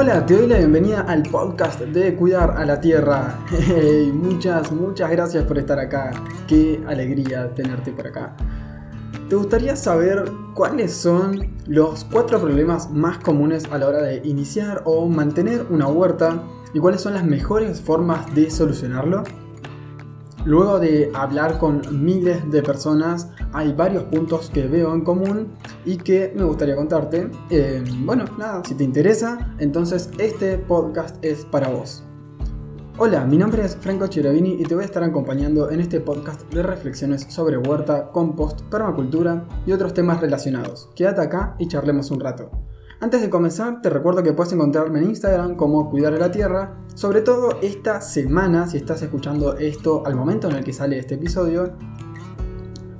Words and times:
Hola, 0.00 0.24
te 0.24 0.36
doy 0.36 0.46
la 0.46 0.58
bienvenida 0.58 1.00
al 1.00 1.24
podcast 1.24 1.80
de 1.80 2.14
Cuidar 2.14 2.52
a 2.56 2.64
la 2.64 2.80
Tierra. 2.80 3.40
muchas, 4.12 4.70
muchas 4.70 5.10
gracias 5.10 5.42
por 5.42 5.58
estar 5.58 5.76
acá. 5.80 6.12
Qué 6.46 6.80
alegría 6.86 7.52
tenerte 7.52 7.90
por 7.90 8.06
acá. 8.06 8.36
¿Te 9.28 9.34
gustaría 9.34 9.74
saber 9.74 10.30
cuáles 10.54 10.94
son 10.94 11.52
los 11.66 12.04
cuatro 12.04 12.40
problemas 12.40 12.88
más 12.92 13.18
comunes 13.18 13.64
a 13.72 13.78
la 13.78 13.88
hora 13.88 14.00
de 14.00 14.22
iniciar 14.24 14.82
o 14.84 15.08
mantener 15.08 15.66
una 15.68 15.88
huerta 15.88 16.44
y 16.72 16.78
cuáles 16.78 17.00
son 17.00 17.14
las 17.14 17.24
mejores 17.24 17.80
formas 17.80 18.32
de 18.36 18.52
solucionarlo? 18.52 19.24
Luego 20.48 20.78
de 20.80 21.10
hablar 21.12 21.58
con 21.58 21.82
miles 22.02 22.50
de 22.50 22.62
personas, 22.62 23.28
hay 23.52 23.74
varios 23.74 24.04
puntos 24.04 24.48
que 24.48 24.66
veo 24.66 24.94
en 24.94 25.02
común 25.02 25.48
y 25.84 25.98
que 25.98 26.32
me 26.34 26.44
gustaría 26.44 26.74
contarte. 26.74 27.30
Eh, 27.50 27.84
bueno, 27.98 28.24
nada, 28.38 28.62
si 28.66 28.74
te 28.74 28.82
interesa, 28.82 29.54
entonces 29.58 30.08
este 30.16 30.56
podcast 30.56 31.22
es 31.22 31.44
para 31.44 31.68
vos. 31.68 32.02
Hola, 32.96 33.26
mi 33.26 33.36
nombre 33.36 33.62
es 33.62 33.76
Franco 33.76 34.06
Chirovini 34.06 34.54
y 34.54 34.62
te 34.62 34.74
voy 34.74 34.84
a 34.84 34.86
estar 34.86 35.02
acompañando 35.02 35.70
en 35.70 35.80
este 35.82 36.00
podcast 36.00 36.50
de 36.50 36.62
reflexiones 36.62 37.26
sobre 37.28 37.58
huerta, 37.58 38.10
compost, 38.10 38.62
permacultura 38.70 39.46
y 39.66 39.72
otros 39.72 39.92
temas 39.92 40.18
relacionados. 40.22 40.88
Quédate 40.96 41.20
acá 41.20 41.56
y 41.58 41.68
charlemos 41.68 42.10
un 42.10 42.20
rato. 42.20 42.50
Antes 43.00 43.20
de 43.20 43.30
comenzar, 43.30 43.80
te 43.80 43.90
recuerdo 43.90 44.24
que 44.24 44.32
puedes 44.32 44.52
encontrarme 44.52 44.98
en 44.98 45.10
Instagram 45.10 45.54
como 45.54 45.88
Cuidar 45.88 46.14
de 46.14 46.18
la 46.18 46.32
Tierra. 46.32 46.74
Sobre 46.96 47.20
todo 47.20 47.60
esta 47.62 48.00
semana, 48.00 48.66
si 48.66 48.76
estás 48.78 49.00
escuchando 49.02 49.56
esto 49.56 50.02
al 50.04 50.16
momento 50.16 50.48
en 50.48 50.56
el 50.56 50.64
que 50.64 50.72
sale 50.72 50.98
este 50.98 51.14
episodio, 51.14 51.74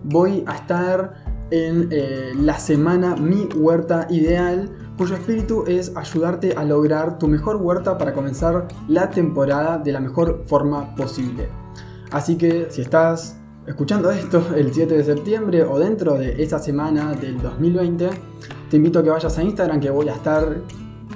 voy 0.04 0.44
a 0.46 0.54
estar 0.54 1.24
en 1.50 1.88
eh, 1.90 2.32
la 2.36 2.60
semana 2.60 3.16
Mi 3.16 3.48
Huerta 3.56 4.06
Ideal, 4.08 4.70
cuyo 4.96 5.16
espíritu 5.16 5.64
es 5.66 5.96
ayudarte 5.96 6.52
a 6.52 6.62
lograr 6.62 7.18
tu 7.18 7.26
mejor 7.26 7.56
huerta 7.56 7.98
para 7.98 8.14
comenzar 8.14 8.68
la 8.86 9.10
temporada 9.10 9.78
de 9.78 9.90
la 9.90 9.98
mejor 9.98 10.44
forma 10.46 10.94
posible. 10.94 11.48
Así 12.12 12.38
que 12.38 12.68
si 12.70 12.82
estás 12.82 13.37
escuchando 13.68 14.10
esto 14.10 14.42
el 14.56 14.72
7 14.72 14.96
de 14.96 15.04
septiembre 15.04 15.62
o 15.62 15.78
dentro 15.78 16.14
de 16.14 16.42
esa 16.42 16.58
semana 16.58 17.12
del 17.12 17.40
2020, 17.40 18.08
te 18.70 18.76
invito 18.76 18.98
a 18.98 19.02
que 19.02 19.10
vayas 19.10 19.36
a 19.36 19.42
Instagram 19.42 19.78
que 19.78 19.90
voy 19.90 20.08
a 20.08 20.14
estar 20.14 20.62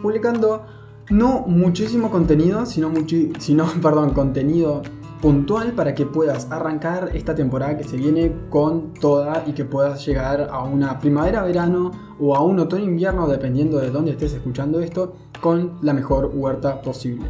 publicando 0.03 0.63
no 1.09 1.45
muchísimo 1.47 2.11
contenido, 2.11 2.67
sino, 2.67 2.93
sino 3.39 3.67
perdón, 3.83 4.11
contenido 4.11 4.83
puntual 5.23 5.73
para 5.73 5.95
que 5.95 6.05
puedas 6.05 6.51
arrancar 6.51 7.11
esta 7.15 7.35
temporada 7.35 7.79
que 7.79 7.85
se 7.85 7.97
viene 7.97 8.33
con 8.51 8.93
toda 8.93 9.45
y 9.47 9.53
que 9.53 9.65
puedas 9.65 10.05
llegar 10.05 10.49
a 10.51 10.63
una 10.65 10.99
primavera-verano 10.99 11.91
o 12.21 12.37
a 12.37 12.43
un 12.43 12.59
otoño-invierno, 12.59 13.29
dependiendo 13.29 13.79
de 13.79 13.91
dónde 13.91 14.11
estés 14.11 14.35
escuchando 14.35 14.81
esto, 14.81 15.15
con 15.41 15.79
la 15.81 15.95
mejor 15.95 16.33
huerta 16.35 16.83
posible. 16.83 17.27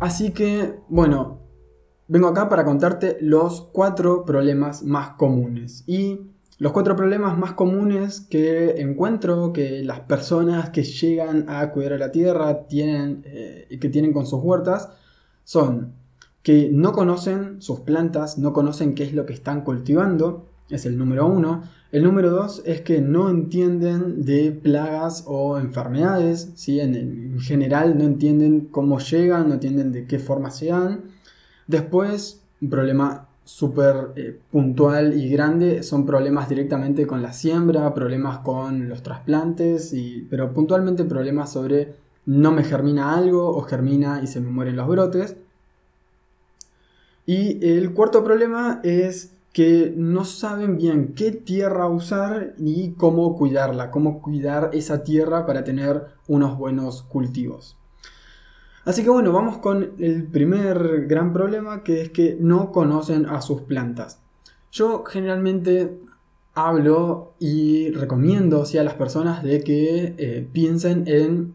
Así 0.00 0.32
que, 0.32 0.80
bueno, 0.88 1.43
vengo 2.08 2.28
acá 2.28 2.48
para 2.48 2.64
contarte 2.64 3.18
los 3.20 3.62
cuatro 3.72 4.24
problemas 4.24 4.82
más 4.82 5.10
comunes. 5.10 5.84
Y 5.86 6.20
los 6.58 6.72
cuatro 6.72 6.94
problemas 6.94 7.36
más 7.36 7.52
comunes 7.52 8.20
que 8.20 8.80
encuentro 8.80 9.52
que 9.52 9.82
las 9.82 10.00
personas 10.00 10.70
que 10.70 10.84
llegan 10.84 11.46
a 11.48 11.70
cuidar 11.72 11.94
a 11.94 11.98
la 11.98 12.12
tierra 12.12 12.66
tienen, 12.68 13.22
eh, 13.24 13.78
que 13.80 13.88
tienen 13.88 14.12
con 14.12 14.26
sus 14.26 14.42
huertas 14.42 14.90
son 15.42 15.94
que 16.42 16.70
no 16.70 16.92
conocen 16.92 17.60
sus 17.60 17.80
plantas, 17.80 18.38
no 18.38 18.52
conocen 18.52 18.94
qué 18.94 19.02
es 19.02 19.14
lo 19.14 19.26
que 19.26 19.32
están 19.32 19.62
cultivando, 19.62 20.46
es 20.70 20.86
el 20.86 20.96
número 20.98 21.26
uno. 21.26 21.62
El 21.90 22.04
número 22.04 22.30
dos 22.30 22.62
es 22.66 22.82
que 22.82 23.00
no 23.00 23.30
entienden 23.30 24.24
de 24.24 24.52
plagas 24.52 25.24
o 25.26 25.58
enfermedades, 25.58 26.52
¿sí? 26.54 26.80
en, 26.80 26.94
en 26.94 27.40
general 27.40 27.96
no 27.96 28.04
entienden 28.04 28.66
cómo 28.70 28.98
llegan, 28.98 29.48
no 29.48 29.54
entienden 29.54 29.90
de 29.90 30.06
qué 30.06 30.18
forma 30.18 30.50
se 30.50 30.66
dan. 30.66 31.13
Después, 31.66 32.42
un 32.60 32.70
problema 32.70 33.28
súper 33.44 34.12
eh, 34.16 34.38
puntual 34.50 35.18
y 35.18 35.28
grande 35.28 35.82
son 35.82 36.06
problemas 36.06 36.48
directamente 36.48 37.06
con 37.06 37.20
la 37.22 37.32
siembra, 37.32 37.92
problemas 37.94 38.38
con 38.38 38.88
los 38.88 39.02
trasplantes, 39.02 39.92
y, 39.92 40.26
pero 40.30 40.52
puntualmente 40.52 41.04
problemas 41.04 41.52
sobre 41.52 41.94
no 42.26 42.52
me 42.52 42.64
germina 42.64 43.14
algo 43.14 43.54
o 43.54 43.60
germina 43.62 44.20
y 44.22 44.26
se 44.26 44.40
me 44.40 44.50
mueren 44.50 44.76
los 44.76 44.88
brotes. 44.88 45.36
Y 47.26 47.66
el 47.66 47.92
cuarto 47.92 48.24
problema 48.24 48.80
es 48.82 49.34
que 49.52 49.94
no 49.96 50.24
saben 50.24 50.76
bien 50.76 51.14
qué 51.14 51.30
tierra 51.30 51.88
usar 51.88 52.54
y 52.58 52.90
cómo 52.92 53.36
cuidarla, 53.36 53.90
cómo 53.90 54.20
cuidar 54.20 54.70
esa 54.72 55.04
tierra 55.04 55.46
para 55.46 55.64
tener 55.64 56.06
unos 56.26 56.58
buenos 56.58 57.02
cultivos. 57.02 57.76
Así 58.84 59.02
que 59.02 59.10
bueno, 59.10 59.32
vamos 59.32 59.58
con 59.58 59.92
el 59.98 60.24
primer 60.24 61.06
gran 61.06 61.32
problema 61.32 61.82
que 61.82 62.02
es 62.02 62.10
que 62.10 62.36
no 62.38 62.70
conocen 62.70 63.26
a 63.26 63.40
sus 63.40 63.62
plantas. 63.62 64.20
Yo 64.70 65.04
generalmente 65.04 65.98
hablo 66.54 67.34
y 67.38 67.90
recomiendo 67.90 68.64
a 68.64 68.82
las 68.82 68.94
personas 68.94 69.42
de 69.42 69.62
que 69.62 70.14
eh, 70.18 70.48
piensen 70.52 71.04
en 71.06 71.54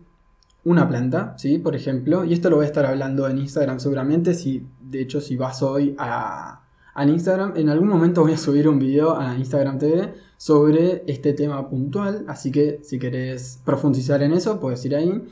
una 0.66 0.88
planta, 0.88 1.36
¿sí? 1.38 1.58
Por 1.58 1.76
ejemplo, 1.76 2.26
y 2.26 2.34
esto 2.34 2.50
lo 2.50 2.58
voy 2.58 2.66
a 2.66 2.68
estar 2.68 2.86
hablando 2.86 3.28
en 3.28 3.38
Instagram 3.38 3.80
seguramente, 3.80 4.34
si 4.34 4.66
de 4.82 5.02
hecho 5.02 5.22
si 5.22 5.38
vas 5.38 5.62
hoy 5.64 5.96
a, 5.98 6.64
Instagram, 7.02 7.54
en 7.56 7.70
algún 7.70 7.88
momento 7.88 8.22
voy 8.22 8.34
a 8.34 8.38
subir 8.38 8.68
un 8.68 8.78
video 8.78 9.18
a 9.18 9.38
Instagram 9.38 9.80
TV 9.80 10.14
sobre 10.36 11.04
este 11.08 11.32
tema 11.32 11.70
puntual, 11.70 12.26
así 12.28 12.52
que 12.52 12.82
si 12.84 13.00
querés 13.00 13.62
profundizar 13.64 14.22
en 14.22 14.34
eso, 14.34 14.60
puedes 14.60 14.84
ir 14.84 14.98
ahí. 14.98 15.24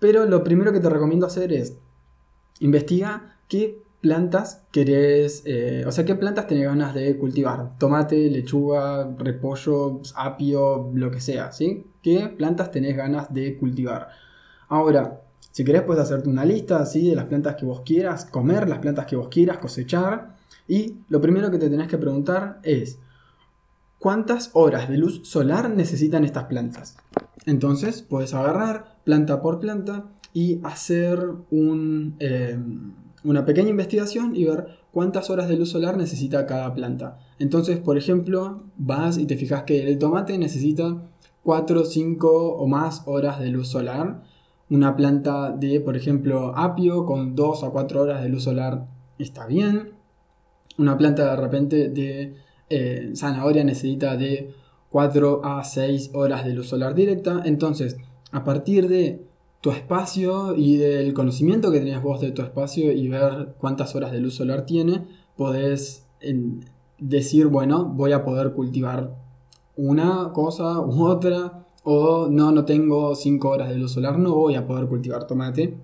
Pero 0.00 0.26
lo 0.26 0.42
primero 0.42 0.72
que 0.72 0.80
te 0.80 0.88
recomiendo 0.88 1.26
hacer 1.26 1.52
es 1.52 1.76
investiga 2.58 3.36
qué 3.48 3.82
plantas 4.00 4.62
querés, 4.72 5.42
eh, 5.44 5.84
o 5.86 5.92
sea, 5.92 6.04
qué 6.04 6.14
plantas 6.14 6.46
tenés 6.46 6.64
ganas 6.64 6.94
de 6.94 7.16
cultivar. 7.18 7.78
Tomate, 7.78 8.30
lechuga, 8.30 9.14
repollo, 9.18 10.00
apio, 10.16 10.90
lo 10.94 11.10
que 11.10 11.20
sea, 11.20 11.52
¿sí? 11.52 11.86
¿Qué 12.02 12.28
plantas 12.28 12.70
tenés 12.70 12.96
ganas 12.96 13.32
de 13.32 13.58
cultivar? 13.58 14.08
Ahora, 14.68 15.20
si 15.50 15.64
querés 15.64 15.82
puedes 15.82 16.02
hacerte 16.02 16.28
una 16.28 16.44
lista 16.44 16.80
así 16.80 17.10
de 17.10 17.16
las 17.16 17.26
plantas 17.26 17.56
que 17.56 17.66
vos 17.66 17.82
quieras 17.84 18.24
comer, 18.24 18.68
las 18.68 18.78
plantas 18.78 19.06
que 19.06 19.16
vos 19.16 19.28
quieras 19.28 19.58
cosechar. 19.58 20.36
Y 20.66 20.98
lo 21.08 21.20
primero 21.20 21.50
que 21.50 21.58
te 21.58 21.68
tenés 21.68 21.88
que 21.88 21.98
preguntar 21.98 22.60
es, 22.62 22.98
¿cuántas 23.98 24.50
horas 24.52 24.88
de 24.88 24.96
luz 24.96 25.28
solar 25.28 25.68
necesitan 25.68 26.24
estas 26.24 26.44
plantas? 26.44 26.96
Entonces 27.46 28.02
puedes 28.02 28.34
agarrar 28.34 28.96
planta 29.04 29.40
por 29.40 29.60
planta 29.60 30.06
y 30.32 30.60
hacer 30.62 31.18
eh, 31.50 32.58
una 33.24 33.44
pequeña 33.44 33.70
investigación 33.70 34.36
y 34.36 34.44
ver 34.44 34.68
cuántas 34.92 35.30
horas 35.30 35.48
de 35.48 35.56
luz 35.56 35.70
solar 35.70 35.96
necesita 35.96 36.46
cada 36.46 36.74
planta. 36.74 37.18
Entonces, 37.38 37.78
por 37.78 37.96
ejemplo, 37.96 38.64
vas 38.76 39.18
y 39.18 39.26
te 39.26 39.36
fijas 39.36 39.64
que 39.64 39.88
el 39.88 39.98
tomate 39.98 40.36
necesita 40.38 41.02
4, 41.42 41.84
5 41.84 42.28
o 42.56 42.66
más 42.66 43.02
horas 43.06 43.40
de 43.40 43.48
luz 43.48 43.68
solar. 43.68 44.22
Una 44.68 44.96
planta 44.96 45.50
de, 45.50 45.80
por 45.80 45.96
ejemplo, 45.96 46.52
apio 46.56 47.04
con 47.06 47.34
2 47.34 47.64
a 47.64 47.70
4 47.70 48.02
horas 48.02 48.22
de 48.22 48.28
luz 48.28 48.44
solar 48.44 48.86
está 49.18 49.46
bien. 49.46 49.90
Una 50.78 50.96
planta 50.96 51.30
de 51.30 51.36
repente 51.36 51.88
de 51.88 52.34
eh, 52.68 53.10
zanahoria 53.14 53.64
necesita 53.64 54.16
de 54.16 54.54
4 54.90 55.44
a 55.44 55.64
6 55.64 56.10
horas 56.14 56.44
de 56.44 56.54
luz 56.54 56.68
solar 56.68 56.94
directa. 56.94 57.42
Entonces, 57.44 57.96
a 58.32 58.44
partir 58.44 58.88
de 58.88 59.24
tu 59.60 59.70
espacio 59.70 60.56
y 60.56 60.76
del 60.76 61.12
conocimiento 61.14 61.70
que 61.70 61.78
tenías 61.78 62.02
vos 62.02 62.20
de 62.20 62.32
tu 62.32 62.42
espacio 62.42 62.92
y 62.92 63.08
ver 63.08 63.54
cuántas 63.58 63.94
horas 63.94 64.12
de 64.12 64.20
luz 64.20 64.34
solar 64.34 64.64
tiene, 64.64 65.06
podés 65.36 66.06
decir, 66.98 67.46
bueno, 67.46 67.84
voy 67.84 68.12
a 68.12 68.24
poder 68.24 68.52
cultivar 68.52 69.16
una 69.76 70.32
cosa 70.32 70.80
u 70.80 71.04
otra, 71.04 71.66
o 71.82 72.28
no, 72.28 72.52
no 72.52 72.64
tengo 72.64 73.14
5 73.14 73.48
horas 73.48 73.70
de 73.70 73.76
luz 73.76 73.92
solar, 73.92 74.18
no 74.18 74.34
voy 74.34 74.54
a 74.54 74.66
poder 74.66 74.86
cultivar 74.86 75.26
tomate. 75.26 75.78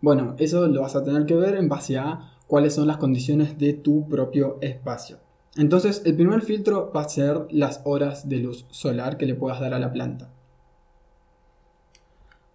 Bueno, 0.00 0.34
eso 0.38 0.66
lo 0.66 0.82
vas 0.82 0.96
a 0.96 1.04
tener 1.04 1.26
que 1.26 1.36
ver 1.36 1.56
en 1.56 1.68
base 1.68 1.98
a 1.98 2.32
cuáles 2.46 2.74
son 2.74 2.86
las 2.86 2.96
condiciones 2.96 3.58
de 3.58 3.74
tu 3.74 4.08
propio 4.08 4.58
espacio. 4.60 5.18
Entonces, 5.56 6.02
el 6.06 6.16
primer 6.16 6.42
filtro 6.42 6.90
va 6.94 7.02
a 7.02 7.08
ser 7.08 7.46
las 7.50 7.82
horas 7.84 8.28
de 8.28 8.38
luz 8.38 8.66
solar 8.70 9.18
que 9.18 9.26
le 9.26 9.34
puedas 9.34 9.60
dar 9.60 9.74
a 9.74 9.78
la 9.78 9.92
planta. 9.92 10.30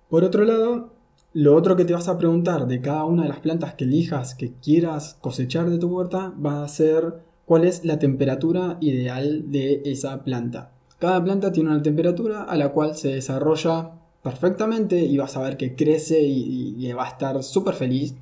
Por 0.10 0.24
otro 0.24 0.46
lado, 0.46 0.94
lo 1.34 1.56
otro 1.56 1.76
que 1.76 1.86
te 1.86 1.94
vas 1.94 2.08
a 2.08 2.18
preguntar 2.18 2.66
de 2.66 2.82
cada 2.82 3.06
una 3.06 3.24
de 3.24 3.30
las 3.30 3.40
plantas 3.40 3.76
que 3.76 3.84
elijas, 3.84 4.34
que 4.34 4.54
quieras 4.54 5.18
cosechar 5.22 5.70
de 5.70 5.78
tu 5.78 5.90
huerta, 5.90 6.34
va 6.44 6.64
a 6.64 6.68
ser 6.68 7.22
cuál 7.46 7.66
es 7.66 7.86
la 7.86 8.00
temperatura 8.00 8.78
ideal 8.82 9.52
de 9.52 9.84
esa 9.86 10.24
planta. 10.24 10.72
Cada 10.98 11.24
planta 11.24 11.52
tiene 11.52 11.70
una 11.70 11.84
temperatura 11.84 12.44
a 12.44 12.56
la 12.56 12.70
cual 12.70 12.96
se 12.96 13.10
desarrolla 13.10 13.92
perfectamente 14.24 15.00
y 15.00 15.18
vas 15.18 15.38
a 15.38 15.42
ver 15.42 15.58
que 15.58 15.76
crece 15.76 16.24
y, 16.24 16.76
y 16.78 16.92
va 16.94 17.06
a 17.06 17.10
estar 17.10 17.44
súper 17.44 17.76
feliz. 17.76 18.16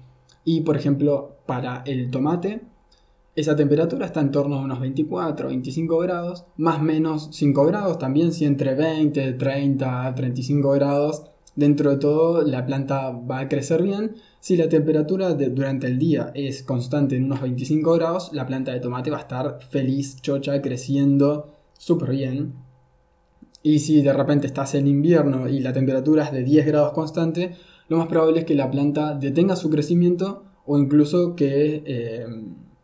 Y 0.44 0.62
por 0.62 0.75
ejemplo, 0.75 1.38
para 1.45 1.83
el 1.86 2.12
tomate, 2.12 2.62
esa 3.35 3.55
temperatura 3.55 4.05
está 4.05 4.21
en 4.21 4.31
torno 4.31 4.55
a 4.55 4.61
unos 4.61 4.79
24, 4.79 5.49
25 5.49 5.97
grados, 5.99 6.45
más 6.55 6.81
menos 6.81 7.29
5 7.33 7.65
grados, 7.65 7.99
también 7.99 8.31
si 8.31 8.45
entre 8.45 8.75
20, 8.75 9.33
30, 9.33 10.15
35 10.15 10.71
grados 10.71 11.23
dentro 11.55 11.91
de 11.91 11.97
todo 11.97 12.43
la 12.43 12.65
planta 12.65 13.11
va 13.11 13.39
a 13.39 13.49
crecer 13.49 13.81
bien. 13.81 14.15
Si 14.39 14.55
la 14.55 14.69
temperatura 14.69 15.33
durante 15.33 15.87
el 15.87 15.97
día 15.97 16.31
es 16.33 16.63
constante 16.63 17.15
en 17.17 17.25
unos 17.25 17.41
25 17.41 17.93
grados, 17.93 18.31
la 18.33 18.45
planta 18.45 18.71
de 18.71 18.79
tomate 18.79 19.09
va 19.09 19.17
a 19.17 19.21
estar 19.21 19.59
feliz, 19.69 20.21
chocha, 20.21 20.61
creciendo 20.61 21.53
súper 21.77 22.11
bien. 22.11 22.53
Y 23.63 23.79
si 23.79 24.01
de 24.01 24.13
repente 24.13 24.47
estás 24.47 24.75
en 24.75 24.88
invierno 24.88 25.49
y 25.49 25.59
la 25.59 25.73
temperatura 25.73 26.25
es 26.25 26.31
de 26.31 26.43
10 26.43 26.67
grados 26.67 26.93
constante, 26.93 27.55
lo 27.88 27.97
más 27.97 28.07
probable 28.07 28.39
es 28.39 28.45
que 28.45 28.55
la 28.55 28.69
planta 28.69 29.15
detenga 29.15 29.55
su 29.55 29.69
crecimiento 29.69 30.43
o 30.65 30.77
incluso 30.77 31.35
que 31.35 31.83
eh, 31.85 32.25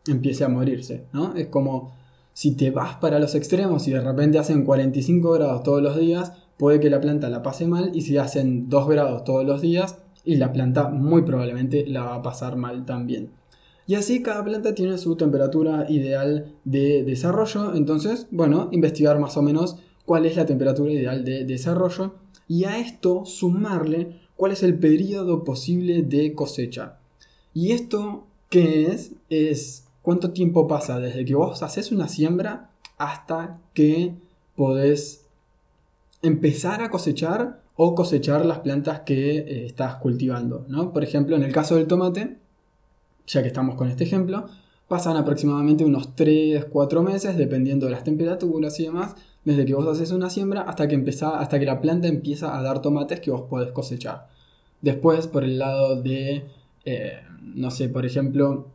empiece 0.07 0.44
a 0.44 0.50
morirse. 0.50 1.06
¿no? 1.13 1.36
Es 1.36 1.48
como 1.48 1.94
si 2.33 2.56
te 2.56 2.71
vas 2.71 2.95
para 2.95 3.19
los 3.19 3.36
extremos 3.36 3.88
y 3.88 3.92
de 3.92 4.01
repente 4.01 4.39
hacen 4.39 4.63
45 4.63 5.31
grados 5.31 5.63
todos 5.63 5.81
los 5.81 5.98
días, 5.98 6.33
puede 6.57 6.80
que 6.80 6.89
la 6.89 7.01
planta 7.01 7.30
la 7.30 7.44
pase 7.44 7.68
mal 7.68 7.92
y 7.94 8.01
si 8.01 8.18
hacen 8.18 8.69
2 8.69 8.88
grados 8.88 9.24
todos 9.24 9.45
los 9.45 9.62
días 9.62 9.98
y 10.24 10.36
la 10.36 10.53
planta 10.53 10.89
muy 10.89 11.24
probablemente 11.24 11.86
la 11.88 12.03
va 12.03 12.15
a 12.15 12.21
pasar 12.21 12.56
mal 12.56 12.86
también. 12.86 13.31
Y 13.88 13.95
así 13.95 14.21
cada 14.21 14.44
planta 14.44 14.74
tiene 14.75 14.98
su 14.98 15.15
temperatura 15.15 15.86
ideal 15.89 16.54
de 16.63 17.04
desarrollo, 17.04 17.75
entonces, 17.75 18.27
bueno, 18.31 18.69
investigar 18.71 19.19
más 19.19 19.36
o 19.38 19.42
menos 19.42 19.77
cuál 20.06 20.25
es 20.25 20.36
la 20.36 20.45
temperatura 20.45 20.92
ideal 20.92 21.25
de 21.25 21.45
desarrollo 21.45 22.15
y 22.47 22.65
a 22.65 22.80
esto 22.80 23.25
sumarle 23.25 24.19
cuál 24.36 24.51
es 24.51 24.63
el 24.63 24.77
periodo 24.77 25.44
posible 25.44 26.04
de 26.04 26.33
cosecha. 26.33 27.00
Y 27.54 27.71
esto, 27.71 28.27
¿qué 28.50 28.88
es? 28.88 29.13
Es 29.30 29.88
cuánto 30.01 30.31
tiempo 30.31 30.68
pasa 30.68 31.00
desde 31.00 31.25
que 31.25 31.36
vos 31.36 31.63
haces 31.63 31.92
una 31.92 32.07
siembra 32.07 32.69
hasta 32.98 33.59
que 33.74 34.15
podés 34.56 35.25
empezar 36.21 36.81
a 36.81 36.89
cosechar 36.89 37.62
o 37.75 37.95
cosechar 37.95 38.45
las 38.45 38.59
plantas 38.59 39.01
que 39.01 39.38
eh, 39.38 39.65
estás 39.65 39.95
cultivando. 39.95 40.65
¿no? 40.68 40.94
Por 40.94 41.03
ejemplo, 41.03 41.36
en 41.36 41.44
el 41.44 41.51
caso 41.51 41.75
del 41.75 41.88
tomate, 41.88 42.38
ya 43.25 43.42
que 43.42 43.48
estamos 43.48 43.75
con 43.75 43.88
este 43.88 44.03
ejemplo, 44.03 44.45
pasan 44.88 45.15
aproximadamente 45.18 45.86
unos 45.86 46.15
3-4 46.15 47.01
meses, 47.01 47.38
dependiendo 47.38 47.86
de 47.86 47.94
las 47.94 48.04
temperaturas 48.04 48.80
y 48.80 48.83
demás, 48.83 49.15
desde 49.45 49.65
que 49.65 49.74
vos 49.74 49.88
haces 49.88 50.12
una 50.12 50.30
siembra 50.30 50.62
hasta 50.62 50.88
que, 50.88 51.04
hasta 51.21 51.59
que 51.59 51.65
la 51.65 51.81
planta 51.81 52.07
empieza 52.07 52.57
a 52.57 52.62
dar 52.62 52.81
tomates 52.81 53.19
que 53.19 53.31
vos 53.31 53.44
podés 53.50 53.71
cosechar. 53.71 54.27
Después, 54.81 55.27
por 55.27 55.44
el 55.44 55.59
lado 55.59 56.01
de, 56.01 56.44
eh, 56.86 57.21
no 57.42 57.71
sé, 57.71 57.89
por 57.89 58.06
ejemplo, 58.06 58.68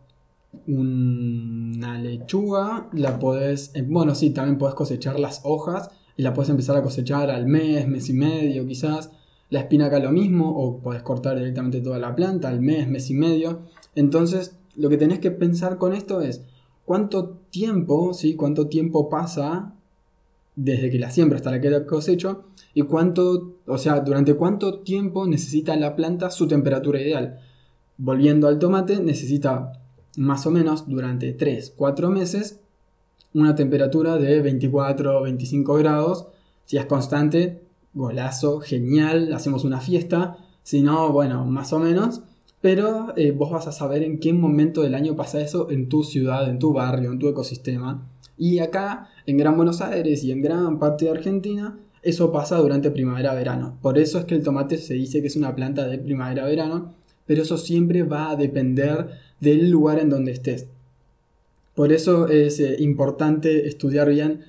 una 0.66 1.98
lechuga, 1.98 2.88
la 2.92 3.18
podés, 3.18 3.70
eh, 3.74 3.82
bueno, 3.82 4.14
sí, 4.14 4.30
también 4.30 4.58
podés 4.58 4.74
cosechar 4.74 5.18
las 5.18 5.40
hojas 5.44 5.90
y 6.16 6.22
la 6.22 6.32
puedes 6.32 6.50
empezar 6.50 6.76
a 6.76 6.82
cosechar 6.82 7.30
al 7.30 7.46
mes, 7.46 7.86
mes 7.86 8.08
y 8.08 8.14
medio 8.14 8.66
quizás. 8.66 9.10
La 9.48 9.60
espinaca 9.60 10.00
lo 10.00 10.10
mismo, 10.10 10.50
o 10.50 10.78
puedes 10.78 11.02
cortar 11.02 11.38
directamente 11.38 11.80
toda 11.80 11.98
la 11.98 12.16
planta 12.16 12.48
al 12.48 12.60
mes, 12.60 12.88
mes 12.88 13.10
y 13.10 13.14
medio. 13.14 13.60
Entonces, 13.94 14.56
lo 14.74 14.88
que 14.88 14.96
tenés 14.96 15.20
que 15.20 15.30
pensar 15.30 15.78
con 15.78 15.92
esto 15.92 16.20
es 16.20 16.42
cuánto 16.84 17.38
tiempo, 17.50 18.12
¿sí? 18.12 18.34
Cuánto 18.34 18.66
tiempo 18.66 19.08
pasa 19.08 19.72
desde 20.56 20.90
que 20.90 20.98
la 20.98 21.10
siembra 21.10 21.36
hasta 21.36 21.50
la 21.50 21.60
que 21.60 21.70
la 21.70 21.84
cosecho 21.84 22.44
y 22.74 22.82
cuánto, 22.82 23.56
o 23.66 23.78
sea, 23.78 24.00
durante 24.00 24.34
cuánto 24.34 24.80
tiempo 24.80 25.26
necesita 25.26 25.76
la 25.76 25.94
planta 25.94 26.30
su 26.30 26.48
temperatura 26.48 27.00
ideal. 27.00 27.38
Volviendo 27.98 28.48
al 28.48 28.58
tomate, 28.58 29.00
necesita 29.00 29.72
más 30.16 30.46
o 30.46 30.50
menos 30.50 30.88
durante 30.88 31.32
3, 31.32 31.74
4 31.76 32.10
meses 32.10 32.60
una 33.36 33.54
temperatura 33.54 34.16
de 34.16 34.40
24 34.40 35.18
o 35.18 35.22
25 35.22 35.74
grados. 35.74 36.26
Si 36.64 36.78
es 36.78 36.86
constante, 36.86 37.60
golazo, 37.92 38.60
genial, 38.60 39.32
hacemos 39.34 39.64
una 39.64 39.80
fiesta. 39.80 40.38
Si 40.62 40.82
no, 40.82 41.12
bueno, 41.12 41.44
más 41.44 41.72
o 41.74 41.78
menos. 41.78 42.22
Pero 42.62 43.12
eh, 43.16 43.32
vos 43.32 43.50
vas 43.50 43.66
a 43.66 43.72
saber 43.72 44.02
en 44.02 44.18
qué 44.18 44.32
momento 44.32 44.80
del 44.82 44.94
año 44.94 45.14
pasa 45.16 45.40
eso 45.40 45.70
en 45.70 45.88
tu 45.88 46.02
ciudad, 46.02 46.48
en 46.48 46.58
tu 46.58 46.72
barrio, 46.72 47.12
en 47.12 47.18
tu 47.18 47.28
ecosistema. 47.28 48.08
Y 48.38 48.58
acá, 48.60 49.10
en 49.26 49.36
Gran 49.36 49.56
Buenos 49.56 49.82
Aires 49.82 50.24
y 50.24 50.32
en 50.32 50.40
gran 50.40 50.78
parte 50.78 51.04
de 51.04 51.10
Argentina, 51.10 51.78
eso 52.02 52.32
pasa 52.32 52.56
durante 52.56 52.90
primavera-verano. 52.90 53.78
Por 53.82 53.98
eso 53.98 54.18
es 54.18 54.24
que 54.24 54.34
el 54.34 54.42
tomate 54.42 54.78
se 54.78 54.94
dice 54.94 55.20
que 55.20 55.26
es 55.26 55.36
una 55.36 55.54
planta 55.54 55.86
de 55.86 55.98
primavera-verano, 55.98 56.94
pero 57.26 57.42
eso 57.42 57.58
siempre 57.58 58.02
va 58.02 58.30
a 58.30 58.36
depender 58.36 59.10
del 59.40 59.70
lugar 59.70 59.98
en 59.98 60.10
donde 60.10 60.32
estés. 60.32 60.68
Por 61.74 61.92
eso 61.92 62.28
es 62.28 62.58
eh, 62.60 62.76
importante 62.78 63.66
estudiar 63.66 64.08
bien 64.08 64.40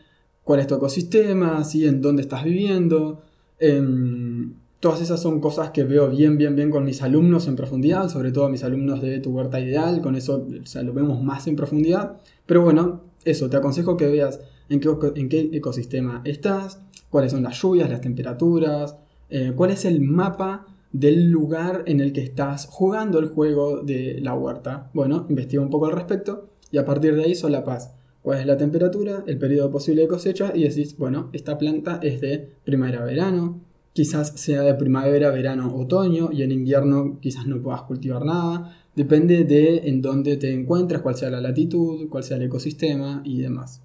cuál 0.44 0.62
es 0.62 0.68
tu 0.68 0.76
ecosistema, 0.76 1.62
en 1.74 2.02
dónde 2.02 2.22
estás 2.22 2.46
viviendo. 2.46 3.22
Em, 3.60 4.54
todas 4.80 5.02
esas 5.02 5.22
son 5.22 5.42
cosas 5.42 5.72
que 5.72 5.84
veo 5.84 6.10
bien, 6.10 6.38
bien, 6.38 6.56
bien 6.56 6.72
con 6.72 6.86
mis 6.86 7.02
alumnos 7.02 7.48
en 7.48 7.58
profundidad, 7.58 8.10
sobre 8.10 8.32
todo 8.32 8.48
mis 8.48 8.64
alumnos 8.64 9.02
de 9.02 9.20
tu 9.20 9.32
huerta 9.32 9.60
ideal, 9.60 10.02
con 10.02 10.16
eso 10.16 10.48
lo 10.84 10.94
vemos 10.94 11.22
más 11.22 11.48
en 11.48 11.58
profundidad. 11.58 12.18
Pero 12.46 12.62
bueno, 12.62 13.02
eso, 13.26 13.50
te 13.50 13.58
aconsejo 13.58 13.98
que 13.98 14.08
veas 14.08 14.40
en 14.70 14.80
qué, 14.80 14.90
en 15.16 15.28
qué 15.28 15.50
ecosistema 15.52 16.22
estás, 16.24 16.80
cuáles 17.10 17.32
son 17.32 17.44
las 17.44 17.62
lluvias, 17.62 17.90
las 17.90 18.02
temperaturas, 18.02 18.96
eh, 19.30 19.52
cuál 19.56 19.72
es 19.72 19.84
el 19.84 20.00
mapa 20.00 20.66
del 20.92 21.30
lugar 21.30 21.84
en 21.86 22.00
el 22.00 22.14
que 22.14 22.22
estás 22.22 22.66
jugando 22.66 23.20
el 23.20 23.28
juego 23.28 23.82
de 23.82 24.20
la 24.22 24.34
huerta. 24.34 24.90
Bueno, 24.94 25.26
investiga 25.30 25.62
un 25.62 25.70
poco 25.70 25.88
al 25.88 25.94
respecto 25.94 26.50
y 26.72 26.78
a 26.78 26.86
partir 26.86 27.16
de 27.16 27.24
ahí 27.24 27.36
solapas 27.36 27.94
cuál 28.22 28.40
es 28.40 28.46
la 28.46 28.58
temperatura, 28.58 29.24
el 29.26 29.38
periodo 29.38 29.72
posible 29.72 30.02
de 30.02 30.08
cosecha 30.10 30.52
y 30.54 30.64
decís, 30.64 30.98
bueno, 30.98 31.30
esta 31.32 31.58
planta 31.58 32.00
es 32.04 32.20
de 32.20 32.50
primavera-verano, 32.66 33.62
quizás 33.94 34.34
sea 34.40 34.64
de 34.64 34.74
primavera, 34.74 35.32
verano, 35.32 35.74
otoño 35.76 36.30
y 36.32 36.44
en 36.44 36.52
invierno 36.52 37.20
quizás 37.22 37.48
no 37.48 37.62
puedas 37.62 37.84
cultivar 37.84 38.26
nada, 38.26 38.76
depende 38.96 39.44
de 39.46 39.88
en 39.88 40.02
dónde 40.02 40.36
te 40.38 40.54
encuentres, 40.54 41.02
cuál 41.02 41.16
sea 41.16 41.30
la 41.30 41.40
latitud, 41.40 42.10
cuál 42.10 42.24
sea 42.24 42.38
el 42.38 42.44
ecosistema 42.44 43.22
y 43.24 43.40
demás. 43.40 43.82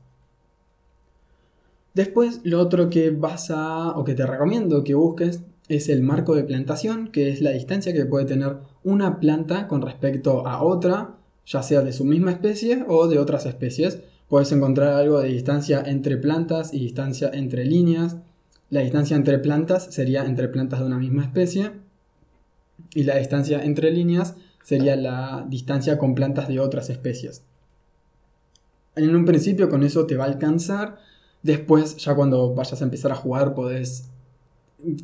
Después, 1.95 2.41
lo 2.45 2.61
otro 2.61 2.89
que 2.89 3.11
vas 3.11 3.51
a, 3.51 3.91
o 3.91 4.05
que 4.05 4.15
te 4.15 4.27
recomiendo 4.27 4.83
que 4.83 4.95
busques, 4.95 5.43
es 5.69 5.89
el 5.89 6.03
marco 6.03 6.35
de 6.35 6.45
plantación, 6.45 7.09
que 7.09 7.31
es 7.31 7.41
la 7.41 7.51
distancia 7.51 7.93
que 7.93 8.07
puede 8.07 8.25
tener 8.25 8.57
una 8.85 9.21
planta 9.21 9.69
con 9.69 9.83
respecto 9.83 10.47
a 10.47 10.63
otra 10.63 11.17
ya 11.47 11.63
sea 11.63 11.83
de 11.83 11.93
su 11.93 12.05
misma 12.05 12.33
especie 12.33 12.85
o 12.89 13.09
de 13.09 13.19
otras 13.19 13.47
especies. 13.47 14.01
Puedes 14.29 14.53
encontrar 14.53 14.95
algo 14.95 15.21
de 15.21 15.29
distancia 15.29 15.83
entre 15.85 16.17
plantas 16.17 16.73
y 16.73 16.79
distancia 16.79 17.31
entre 17.33 17.65
líneas. 17.65 18.17
La 18.71 18.81
distancia 18.81 19.17
entre 19.17 19.39
plantas 19.39 19.89
sería 19.91 20.25
entre 20.25 20.49
plantas 20.49 20.81
de 20.81 20.87
una 20.87 20.99
misma 20.99 21.25
especie. 21.25 21.73
Y 22.95 23.05
la 23.05 23.17
distancia 23.17 23.63
entre 23.63 23.91
líneas 23.91 24.37
sería 24.63 24.97
la 24.97 25.45
distancia 25.49 25.99
con 25.99 26.15
plantas 26.15 26.49
de 26.49 26.61
otras 26.61 26.89
especies. 26.89 27.43
En 28.95 29.15
un 29.15 29.25
principio 29.25 29.69
con 29.69 29.83
eso 29.83 30.07
te 30.07 30.17
va 30.17 30.25
a 30.25 30.29
alcanzar. 30.29 30.99
Después, 31.43 31.97
ya 31.97 32.15
cuando 32.15 32.55
vayas 32.55 32.81
a 32.81 32.85
empezar 32.85 33.11
a 33.11 33.17
jugar, 33.17 33.55
podés 33.55 34.12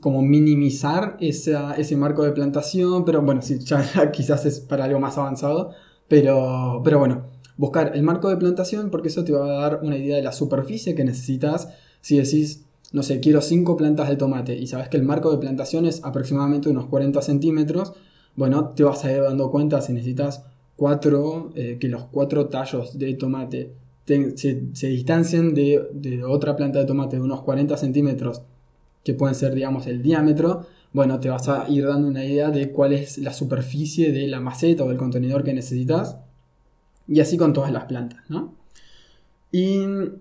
como 0.01 0.23
minimizar 0.23 1.17
ese 1.21 1.97
marco 1.97 2.23
de 2.25 2.33
plantación. 2.33 3.05
Pero 3.05 3.23
bueno, 3.23 3.43
si 3.43 3.59
ya 3.59 4.11
quizás 4.13 4.47
es 4.47 4.61
para 4.61 4.85
algo 4.85 5.01
más 5.01 5.19
avanzado 5.19 5.73
pero, 6.09 6.81
pero 6.83 6.99
bueno, 6.99 7.27
buscar 7.57 7.93
el 7.95 8.03
marco 8.03 8.31
de 8.31 8.39
plantación 8.39 8.91
porque 8.91 9.09
eso 9.09 9.25
te 9.25 9.33
va 9.33 9.45
a 9.45 9.61
dar 9.71 9.81
una 9.83 9.97
idea 9.97 10.17
de 10.17 10.23
la 10.23 10.33
superficie 10.33 10.95
que 10.95 11.05
necesitas. 11.05 11.69
Si 12.01 12.17
decís, 12.17 12.65
no 12.93 13.03
sé, 13.03 13.21
quiero 13.21 13.43
5 13.43 13.77
plantas 13.77 14.09
de 14.09 14.17
tomate 14.17 14.57
y 14.57 14.67
sabes 14.67 14.89
que 14.89 14.97
el 14.97 15.03
marco 15.03 15.31
de 15.31 15.39
plantación 15.39 15.85
es 15.85 16.03
aproximadamente 16.03 16.71
unos 16.71 16.87
40 16.87 17.21
centímetros, 17.21 17.93
bueno, 18.35 18.71
te 18.71 18.85
vas 18.85 19.05
a 19.05 19.13
ir 19.13 19.23
dando 19.23 19.51
cuenta 19.51 19.81
si 19.83 19.93
necesitas 19.93 20.45
4, 20.77 21.53
eh, 21.55 21.77
que 21.79 21.89
los 21.89 22.05
4 22.05 22.47
tallos 22.49 22.99
de 22.99 23.15
tomate 23.15 23.75
se, 24.07 24.69
se, 24.73 24.87
distancien 24.87 25.53
de, 25.53 25.87
de, 25.93 26.25
otra 26.25 26.57
planta 26.57 26.79
de 26.79 26.87
tomate 26.87 27.17
de 27.17 27.23
unos 27.23 27.43
40 27.43 27.77
centímetros, 27.77 28.43
que 29.09 29.15
pueden 29.15 29.35
ser, 29.35 29.55
digamos, 29.55 29.87
el 29.87 30.03
diámetro, 30.03 30.67
bueno, 30.93 31.19
te 31.19 31.31
vas 31.31 31.49
a 31.49 31.67
ir 31.67 31.87
dando 31.87 32.09
una 32.09 32.27
idea 32.27 32.51
de 32.51 32.73
cuál 32.73 32.93
es 32.93 33.17
la 33.17 33.33
superficie 33.33 34.13
de 34.13 34.27
la 34.27 34.39
maceta 34.39 34.85
o 34.85 34.89
del 34.89 34.99
contenedor 34.99 35.45
que 35.45 35.55
necesitas. 35.55 36.19
Y 37.07 37.21
así 37.21 37.39
con 37.39 37.55
todas 37.55 37.73
las 37.73 37.87
plantas, 37.87 38.21
¿no? 38.29 38.55
Y 39.51 39.79
en 39.79 40.21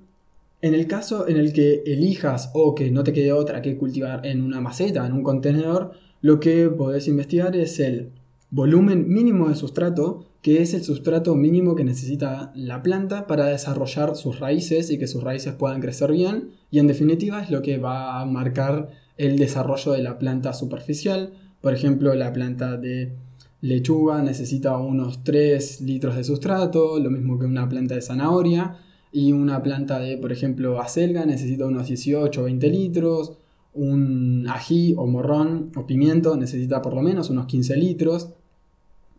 el 0.62 0.88
caso 0.88 1.28
en 1.28 1.36
el 1.36 1.52
que 1.52 1.84
elijas 1.86 2.50
o 2.54 2.76
que 2.76 2.90
no 2.90 3.04
te 3.04 3.12
quede 3.12 3.34
otra 3.34 3.62
que 3.62 3.76
cultivar 3.76 4.26
en 4.26 4.42
una 4.42 4.62
maceta, 4.62 5.06
en 5.06 5.12
un 5.12 5.22
contenedor, 5.22 5.92
lo 6.22 6.40
que 6.40 6.70
podés 6.70 7.10
investigar 7.10 7.58
es 7.58 7.82
el 7.82 8.12
volumen 8.52 9.10
mínimo 9.10 9.50
de 9.50 9.56
sustrato, 9.56 10.28
que 10.48 10.62
es 10.62 10.74
el 10.74 10.82
sustrato 10.82 11.36
mínimo 11.36 11.76
que 11.76 11.84
necesita 11.84 12.54
la 12.56 12.82
planta 12.82 13.28
para 13.28 13.48
desarrollar 13.48 14.16
sus 14.16 14.40
raíces 14.40 14.90
y 14.90 14.98
que 14.98 15.06
sus 15.06 15.22
raíces 15.22 15.54
puedan 15.56 15.82
crecer 15.82 16.14
bien. 16.14 16.52
Y 16.72 16.80
en 16.80 16.88
definitiva 16.88 17.44
es 17.44 17.52
lo 17.52 17.62
que 17.62 17.80
va 17.80 18.22
a 18.22 18.26
marcar 18.26 18.92
el 19.18 19.38
desarrollo 19.38 19.92
de 19.92 20.02
la 20.02 20.18
planta 20.18 20.54
superficial. 20.54 21.34
Por 21.60 21.74
ejemplo, 21.74 22.14
la 22.14 22.32
planta 22.32 22.78
de 22.78 23.12
lechuga 23.60 24.22
necesita 24.22 24.78
unos 24.78 25.22
3 25.26 25.82
litros 25.82 26.16
de 26.16 26.24
sustrato, 26.24 26.98
lo 26.98 27.12
mismo 27.12 27.38
que 27.38 27.46
una 27.46 27.68
planta 27.68 27.96
de 27.96 28.02
zanahoria. 28.02 28.78
Y 29.12 29.34
una 29.34 29.62
planta 29.62 30.00
de, 30.00 30.18
por 30.18 30.32
ejemplo, 30.32 30.80
acelga 30.80 31.26
necesita 31.26 31.66
unos 31.66 31.88
18 31.88 32.40
o 32.40 32.46
20 32.46 32.70
litros. 32.70 33.34
un 33.74 34.48
ají 34.50 34.96
o 34.98 35.06
morrón 35.08 35.72
o 35.76 35.86
pimiento 35.86 36.36
necesita 36.36 36.82
por 36.82 36.94
lo 36.94 37.02
menos 37.02 37.30
unos 37.30 37.46
15 37.46 37.76
litros, 37.76 38.32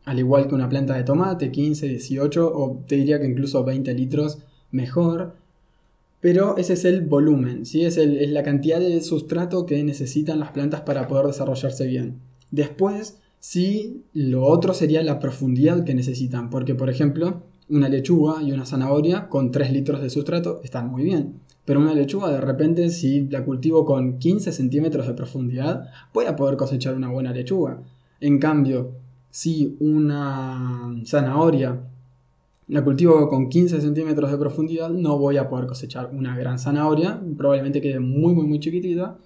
al 0.05 0.19
igual 0.19 0.49
que 0.49 0.55
una 0.55 0.69
planta 0.69 0.95
de 0.95 1.05
tomate, 1.05 1.51
15, 1.51 1.89
18 1.89 2.53
o 2.55 2.85
te 2.87 2.97
diría 2.97 3.21
que 3.21 3.27
incluso 3.27 3.65
20 3.65 3.93
litros 3.95 4.39
mejor. 4.71 5.37
Pero 6.21 6.57
ese 6.57 6.73
es 6.73 6.85
el 6.85 7.03
volumen, 7.03 7.65
¿sí? 7.65 7.85
es, 7.85 7.97
es 7.97 8.31
la 8.31 8.43
cantidad 8.43 8.81
de 8.81 9.01
sustrato 9.01 9.67
que 9.67 9.83
necesitan 9.85 10.41
las 10.41 10.51
plantas 10.51 10.81
para 10.81 11.07
poder 11.07 11.27
desarrollarse 11.27 11.87
bien. 11.87 12.19
Después, 12.51 13.19
sí, 13.39 14.03
lo 14.15 14.45
otro 14.45 14.75
sería 14.75 15.03
la 15.03 15.21
profundidad 15.21 15.85
que 15.85 15.95
necesitan, 15.95 16.51
porque 16.51 16.75
por 16.75 16.91
ejemplo, 16.91 17.43
una 17.69 17.89
lechuga 17.89 18.43
y 18.43 18.53
una 18.53 18.65
zanahoria 18.65 19.29
con 19.29 19.53
3 19.53 19.73
litros 19.73 20.01
de 20.01 20.11
sustrato 20.11 20.61
están 20.65 20.91
muy 20.91 21.05
bien. 21.05 21.35
Pero 21.65 21.81
una 21.81 21.95
lechuga 21.95 22.31
de 22.31 22.41
repente, 22.41 22.89
si 22.89 23.29
la 23.29 23.45
cultivo 23.45 23.85
con 23.85 24.19
15 24.19 24.53
centímetros 24.53 25.07
de 25.07 25.13
profundidad, 25.13 25.91
voy 26.15 26.25
a 26.25 26.35
poder 26.35 26.57
cosechar 26.57 26.95
una 26.95 27.11
buena 27.11 27.33
lechuga. 27.33 27.83
En 28.21 28.39
cambio, 28.39 28.93
si 29.31 29.77
una 29.81 30.95
zanahoria 31.05 31.79
la 32.69 32.85
cultivo 32.85 33.29
con 33.31 33.49
15 33.49 33.81
centímetros 33.81 34.31
de 34.31 34.37
profundidad, 34.37 34.91
no 34.91 35.19
voy 35.19 35.39
a 35.39 35.49
poder 35.49 35.67
cosechar 35.67 36.11
una 36.13 36.37
gran 36.37 36.59
zanahoria, 36.59 37.19
probablemente 37.37 37.81
quede 37.81 37.99
muy 37.99 38.35
muy 38.35 38.47
muy 38.47 38.61
chiquitita. 38.61 39.17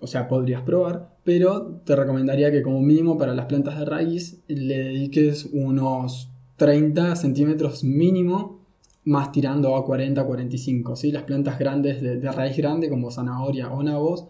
O 0.00 0.06
sea, 0.06 0.28
podrías 0.28 0.62
probar, 0.62 1.08
pero 1.24 1.80
te 1.84 1.96
recomendaría 1.96 2.50
que 2.50 2.62
como 2.62 2.80
mínimo 2.80 3.18
para 3.18 3.34
las 3.34 3.46
plantas 3.46 3.78
de 3.78 3.84
raíz 3.84 4.38
le 4.48 4.78
dediques 4.78 5.48
unos 5.52 6.30
30 6.56 7.16
centímetros 7.16 7.84
mínimo, 7.84 8.60
más 9.04 9.32
tirando 9.32 9.74
a 9.76 9.84
40 9.84 10.24
45. 10.24 10.96
¿sí? 10.96 11.12
Las 11.12 11.24
plantas 11.24 11.58
grandes 11.58 12.02
de, 12.02 12.18
de 12.18 12.32
raíz 12.32 12.56
grande 12.56 12.88
como 12.88 13.10
zanahoria 13.10 13.70
o 13.70 13.82
nabos, 13.82 14.26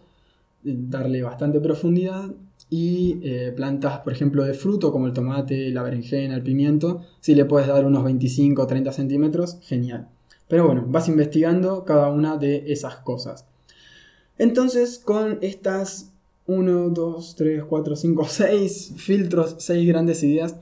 darle 0.63 1.23
bastante 1.23 1.59
profundidad 1.59 2.31
y 2.73 3.19
eh, 3.21 3.51
plantas, 3.53 3.99
por 3.99 4.13
ejemplo, 4.13 4.45
de 4.45 4.53
fruto 4.53 4.93
como 4.93 5.05
el 5.05 5.11
tomate, 5.11 5.69
la 5.71 5.83
berenjena, 5.83 6.35
el 6.35 6.41
pimiento, 6.41 7.01
si 7.19 7.35
le 7.35 7.43
puedes 7.43 7.67
dar 7.67 7.85
unos 7.85 8.05
25 8.05 8.61
o 8.61 8.65
30 8.65 8.93
centímetros, 8.93 9.57
genial. 9.61 10.07
Pero 10.47 10.67
bueno, 10.67 10.85
vas 10.87 11.09
investigando 11.09 11.83
cada 11.83 12.09
una 12.09 12.37
de 12.37 12.71
esas 12.71 12.95
cosas. 12.95 13.45
Entonces, 14.37 14.99
con 14.99 15.37
estas 15.41 16.13
1, 16.47 16.89
2, 16.91 17.35
3, 17.35 17.63
4, 17.65 17.95
5, 17.97 18.25
6 18.25 18.93
filtros, 18.95 19.55
6 19.59 19.87
grandes 19.89 20.23
ideas, 20.23 20.55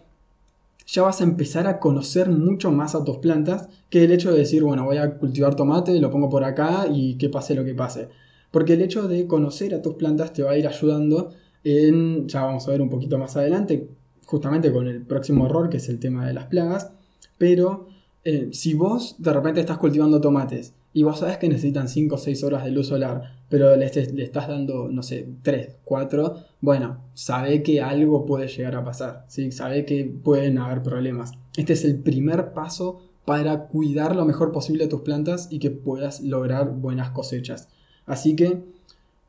ya 0.88 1.04
vas 1.04 1.22
a 1.22 1.26
empezar 1.26 1.68
a 1.68 1.80
conocer 1.80 2.32
mucho 2.32 2.72
más 2.72 2.96
a 2.96 3.04
tus 3.04 3.18
plantas 3.18 3.70
que 3.92 4.04
el 4.04 4.12
hecho 4.12 4.32
de 4.32 4.40
decir, 4.40 4.64
bueno, 4.64 4.84
voy 4.84 4.98
a 4.98 5.20
cultivar 5.20 5.56
tomate, 5.56 6.00
lo 6.00 6.10
pongo 6.10 6.28
por 6.28 6.44
acá 6.44 6.88
y 6.92 7.20
que 7.20 7.30
pase 7.30 7.54
lo 7.54 7.64
que 7.64 7.76
pase. 7.76 8.10
Porque 8.50 8.74
el 8.74 8.82
hecho 8.82 9.08
de 9.08 9.28
conocer 9.28 9.76
a 9.76 9.84
tus 9.84 9.94
plantas 9.94 10.34
te 10.34 10.42
va 10.42 10.52
a 10.52 10.58
ir 10.58 10.68
ayudando 10.68 11.30
ya 11.64 12.44
vamos 12.44 12.68
a 12.68 12.72
ver 12.72 12.82
un 12.82 12.90
poquito 12.90 13.18
más 13.18 13.36
adelante, 13.36 13.88
justamente 14.26 14.72
con 14.72 14.88
el 14.88 15.02
próximo 15.02 15.46
error, 15.46 15.70
que 15.70 15.78
es 15.78 15.90
el 15.90 16.00
tema 16.00 16.26
de 16.26 16.34
las 16.34 16.46
plagas, 16.46 16.92
pero 17.38 17.88
eh, 18.24 18.50
si 18.52 18.74
vos 18.74 19.16
de 19.18 19.34
repente 19.34 19.60
estás 19.60 19.78
cultivando 19.78 20.22
tomates 20.22 20.74
y 20.94 21.04
vos 21.04 21.20
sabes 21.20 21.38
que 21.38 21.50
necesitan 21.50 21.88
5 21.88 22.16
o 22.16 22.18
6 22.18 22.44
horas 22.44 22.64
de 22.66 22.72
luz 22.72 22.88
solar, 22.88 23.40
pero 23.50 23.76
le, 23.76 23.86
estás 23.86 24.48
dando, 24.48 24.90
no 24.90 25.04
sé, 25.04 25.28
3, 25.42 25.78
4, 25.84 26.36
bueno, 26.62 27.02
sabe 27.14 27.64
que 27.64 27.82
algo 27.82 28.26
puede 28.26 28.48
llegar 28.48 28.76
a 28.76 28.84
pasar, 28.84 29.26
¿sí? 29.28 29.52
sabe 29.52 29.86
que 29.86 30.06
pueden 30.06 30.58
haber 30.58 30.84
problemas. 30.84 31.32
Este 31.58 31.74
es 31.74 31.86
el 31.86 32.00
primer 32.00 32.54
paso 32.54 33.02
para 33.26 33.68
cuidar 33.68 34.16
lo 34.16 34.26
mejor 34.26 34.52
posible 34.52 34.88
tus 34.88 35.02
plantas 35.02 35.48
y 35.52 35.60
que 35.60 35.70
puedas 35.72 36.22
lograr 36.22 36.72
buenas 36.72 37.12
cosechas. 37.12 37.70
Así 38.06 38.36
que 38.36 38.64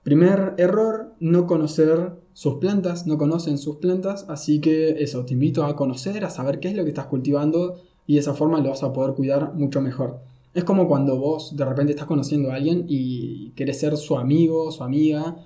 Primer 0.03 0.55
error, 0.57 1.13
no 1.21 1.47
conocer 1.47 2.13
sus 2.33 2.55
plantas, 2.55 3.07
no 3.07 3.19
conocen 3.19 3.59
sus 3.59 3.77
plantas, 3.77 4.25
así 4.29 4.61
que 4.61 5.03
eso, 5.03 5.27
te 5.27 5.35
invito 5.35 5.65
a 5.65 5.77
conocer, 5.77 6.25
a 6.25 6.31
saber 6.31 6.59
qué 6.59 6.69
es 6.69 6.75
lo 6.75 6.85
que 6.85 6.89
estás 6.89 7.07
cultivando 7.07 7.77
y 8.07 8.15
de 8.15 8.21
esa 8.21 8.33
forma 8.33 8.61
lo 8.61 8.71
vas 8.71 8.83
a 8.83 8.95
poder 8.95 9.15
cuidar 9.15 9.53
mucho 9.55 9.83
mejor. 9.83 10.21
Es 10.55 10.65
como 10.65 10.89
cuando 10.89 11.19
vos 11.19 11.55
de 11.55 11.65
repente 11.67 11.93
estás 11.93 12.07
conociendo 12.07 12.51
a 12.51 12.55
alguien 12.55 12.87
y 12.89 13.51
querés 13.51 13.79
ser 13.79 13.97
su 13.99 14.17
amigo, 14.17 14.73
su 14.73 14.83
amiga, 14.83 15.37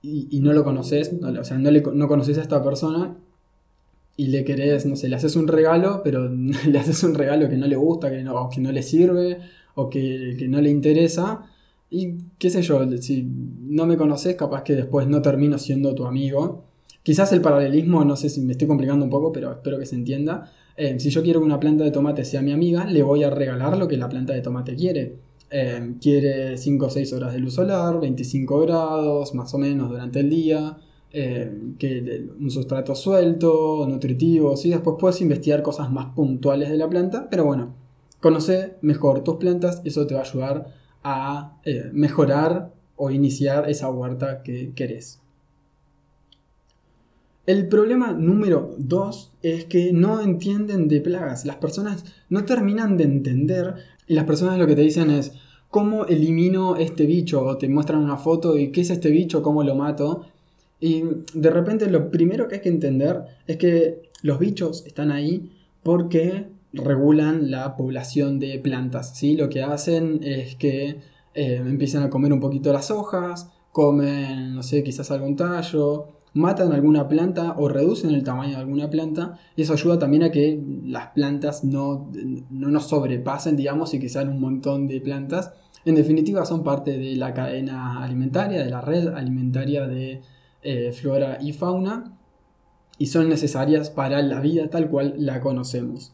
y, 0.00 0.38
no 0.40 0.52
lo 0.52 0.62
conoces, 0.62 1.12
o 1.12 1.44
sea, 1.44 1.58
no, 1.58 1.70
le, 1.72 1.82
no 1.82 2.06
conoces 2.06 2.38
a 2.38 2.42
esta 2.42 2.62
persona 2.62 3.16
y 4.16 4.28
le 4.28 4.44
querés, 4.44 4.86
no 4.86 4.94
sé, 4.94 5.08
le 5.08 5.16
haces 5.16 5.34
un 5.34 5.48
regalo, 5.48 6.02
pero 6.04 6.28
le 6.66 6.78
haces 6.78 7.02
un 7.02 7.14
regalo 7.14 7.48
que 7.48 7.56
no 7.56 7.66
le 7.66 7.76
gusta, 7.76 8.10
que 8.10 8.22
no, 8.22 8.48
que 8.48 8.60
no 8.60 8.70
le 8.70 8.82
sirve 8.82 9.38
o 9.74 9.90
que, 9.90 10.36
que 10.38 10.46
no 10.46 10.60
le 10.60 10.70
interesa 10.70 11.46
y 11.90 12.16
qué 12.38 12.50
sé 12.50 12.62
yo, 12.62 12.86
si 13.00 13.26
no 13.60 13.86
me 13.86 13.96
conoces, 13.96 14.36
capaz 14.36 14.62
que 14.62 14.74
después 14.74 15.06
no 15.06 15.22
termino 15.22 15.58
siendo 15.58 15.94
tu 15.94 16.04
amigo. 16.06 16.64
Quizás 17.02 17.32
el 17.32 17.40
paralelismo, 17.40 18.04
no 18.04 18.16
sé 18.16 18.28
si 18.28 18.42
me 18.42 18.52
estoy 18.52 18.68
complicando 18.68 19.04
un 19.04 19.10
poco, 19.10 19.32
pero 19.32 19.50
espero 19.50 19.78
que 19.78 19.86
se 19.86 19.94
entienda. 19.94 20.52
Eh, 20.76 21.00
si 21.00 21.10
yo 21.10 21.22
quiero 21.22 21.40
que 21.40 21.46
una 21.46 21.58
planta 21.58 21.84
de 21.84 21.90
tomate 21.90 22.24
sea 22.24 22.42
mi 22.42 22.52
amiga, 22.52 22.84
le 22.84 23.02
voy 23.02 23.24
a 23.24 23.30
regalar 23.30 23.78
lo 23.78 23.88
que 23.88 23.96
la 23.96 24.08
planta 24.08 24.34
de 24.34 24.42
tomate 24.42 24.76
quiere. 24.76 25.16
Eh, 25.50 25.94
quiere 25.98 26.58
5 26.58 26.86
o 26.86 26.90
6 26.90 27.12
horas 27.14 27.32
de 27.32 27.38
luz 27.38 27.54
solar, 27.54 27.98
25 28.00 28.60
grados 28.60 29.34
más 29.34 29.54
o 29.54 29.58
menos 29.58 29.88
durante 29.88 30.20
el 30.20 30.28
día, 30.28 30.76
eh, 31.10 31.50
que 31.78 32.26
un 32.38 32.50
sustrato 32.50 32.94
suelto, 32.94 33.86
nutritivo, 33.88 34.58
¿sí? 34.58 34.68
después 34.68 34.96
puedes 35.00 35.22
investigar 35.22 35.62
cosas 35.62 35.90
más 35.90 36.14
puntuales 36.14 36.68
de 36.68 36.76
la 36.76 36.86
planta, 36.86 37.28
pero 37.30 37.46
bueno, 37.46 37.74
conoce 38.20 38.74
mejor 38.82 39.24
tus 39.24 39.36
plantas, 39.36 39.80
eso 39.86 40.06
te 40.06 40.12
va 40.12 40.20
a 40.20 40.24
ayudar 40.24 40.77
a 41.08 41.58
eh, 41.64 41.90
mejorar 41.92 42.72
o 42.96 43.10
iniciar 43.10 43.70
esa 43.70 43.88
huerta 43.90 44.42
que 44.42 44.72
querés. 44.74 45.20
El 47.46 47.66
problema 47.68 48.12
número 48.12 48.74
2 48.76 49.32
es 49.42 49.64
que 49.64 49.92
no 49.94 50.20
entienden 50.20 50.86
de 50.86 51.00
plagas. 51.00 51.46
Las 51.46 51.56
personas 51.56 52.04
no 52.28 52.44
terminan 52.44 52.98
de 52.98 53.04
entender 53.04 53.74
y 54.06 54.14
las 54.14 54.24
personas 54.24 54.58
lo 54.58 54.66
que 54.66 54.74
te 54.74 54.82
dicen 54.82 55.10
es 55.10 55.32
cómo 55.70 56.04
elimino 56.04 56.76
este 56.76 57.06
bicho 57.06 57.42
o 57.42 57.56
te 57.56 57.68
muestran 57.68 58.00
una 58.00 58.18
foto 58.18 58.58
y 58.58 58.70
qué 58.70 58.82
es 58.82 58.90
este 58.90 59.10
bicho, 59.10 59.42
cómo 59.42 59.64
lo 59.64 59.74
mato. 59.74 60.26
Y 60.78 61.04
de 61.32 61.50
repente 61.50 61.90
lo 61.90 62.10
primero 62.10 62.48
que 62.48 62.56
hay 62.56 62.60
que 62.60 62.68
entender 62.68 63.22
es 63.46 63.56
que 63.56 64.02
los 64.22 64.38
bichos 64.38 64.84
están 64.84 65.10
ahí 65.10 65.50
porque 65.82 66.48
regulan 66.72 67.50
la 67.50 67.76
población 67.76 68.38
de 68.38 68.58
plantas. 68.58 69.16
¿sí? 69.16 69.36
Lo 69.36 69.48
que 69.48 69.62
hacen 69.62 70.20
es 70.22 70.56
que 70.56 71.00
eh, 71.34 71.56
empiezan 71.56 72.02
a 72.02 72.10
comer 72.10 72.32
un 72.32 72.40
poquito 72.40 72.72
las 72.72 72.90
hojas, 72.90 73.50
comen, 73.72 74.54
no 74.54 74.62
sé, 74.62 74.82
quizás 74.82 75.10
algún 75.10 75.36
tallo, 75.36 76.08
matan 76.34 76.72
alguna 76.72 77.08
planta 77.08 77.54
o 77.58 77.68
reducen 77.68 78.10
el 78.10 78.22
tamaño 78.22 78.52
de 78.52 78.56
alguna 78.56 78.90
planta 78.90 79.38
eso 79.56 79.72
ayuda 79.72 79.98
también 79.98 80.22
a 80.22 80.30
que 80.30 80.62
las 80.84 81.08
plantas 81.08 81.64
no, 81.64 82.10
no 82.50 82.68
nos 82.68 82.88
sobrepasen, 82.88 83.56
digamos, 83.56 83.94
y 83.94 83.98
que 83.98 84.08
sean 84.08 84.28
un 84.28 84.40
montón 84.40 84.86
de 84.86 85.00
plantas. 85.00 85.52
En 85.84 85.94
definitiva, 85.94 86.44
son 86.44 86.62
parte 86.62 86.98
de 86.98 87.16
la 87.16 87.32
cadena 87.34 88.02
alimentaria, 88.02 88.62
de 88.62 88.70
la 88.70 88.80
red 88.80 89.08
alimentaria 89.08 89.86
de 89.86 90.22
eh, 90.62 90.92
flora 90.92 91.38
y 91.40 91.52
fauna 91.52 92.18
y 92.98 93.06
son 93.06 93.28
necesarias 93.28 93.90
para 93.90 94.20
la 94.22 94.40
vida 94.40 94.68
tal 94.68 94.88
cual 94.88 95.14
la 95.18 95.40
conocemos. 95.40 96.12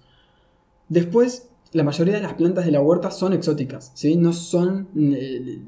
Después, 0.89 1.49
la 1.73 1.83
mayoría 1.83 2.15
de 2.15 2.23
las 2.23 2.35
plantas 2.35 2.65
de 2.65 2.71
la 2.71 2.81
huerta 2.81 3.11
son 3.11 3.33
exóticas, 3.33 3.91
¿sí? 3.95 4.17
no, 4.17 4.33
son, 4.33 4.89
eh, 4.97 5.63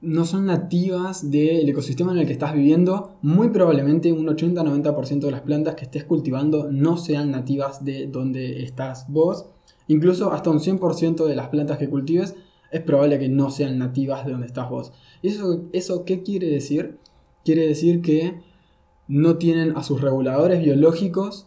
no 0.00 0.24
son 0.24 0.46
nativas 0.46 1.30
del 1.30 1.68
ecosistema 1.68 2.12
en 2.12 2.18
el 2.18 2.26
que 2.26 2.32
estás 2.32 2.54
viviendo. 2.54 3.16
Muy 3.22 3.50
probablemente 3.50 4.12
un 4.12 4.26
80-90% 4.26 5.20
de 5.20 5.30
las 5.30 5.42
plantas 5.42 5.74
que 5.74 5.84
estés 5.84 6.04
cultivando 6.04 6.70
no 6.70 6.96
sean 6.96 7.30
nativas 7.30 7.84
de 7.84 8.06
donde 8.06 8.62
estás 8.62 9.06
vos. 9.08 9.46
Incluso 9.88 10.32
hasta 10.32 10.50
un 10.50 10.60
100% 10.60 11.26
de 11.26 11.36
las 11.36 11.48
plantas 11.48 11.78
que 11.78 11.90
cultives 11.90 12.34
es 12.70 12.80
probable 12.80 13.18
que 13.18 13.28
no 13.28 13.50
sean 13.50 13.78
nativas 13.78 14.24
de 14.24 14.32
donde 14.32 14.46
estás 14.46 14.70
vos. 14.70 14.92
¿Y 15.20 15.28
eso, 15.28 15.64
eso 15.72 16.04
qué 16.04 16.22
quiere 16.22 16.48
decir? 16.48 16.98
Quiere 17.44 17.66
decir 17.66 18.00
que 18.00 18.40
no 19.06 19.36
tienen 19.36 19.76
a 19.76 19.82
sus 19.82 20.00
reguladores 20.00 20.62
biológicos 20.62 21.46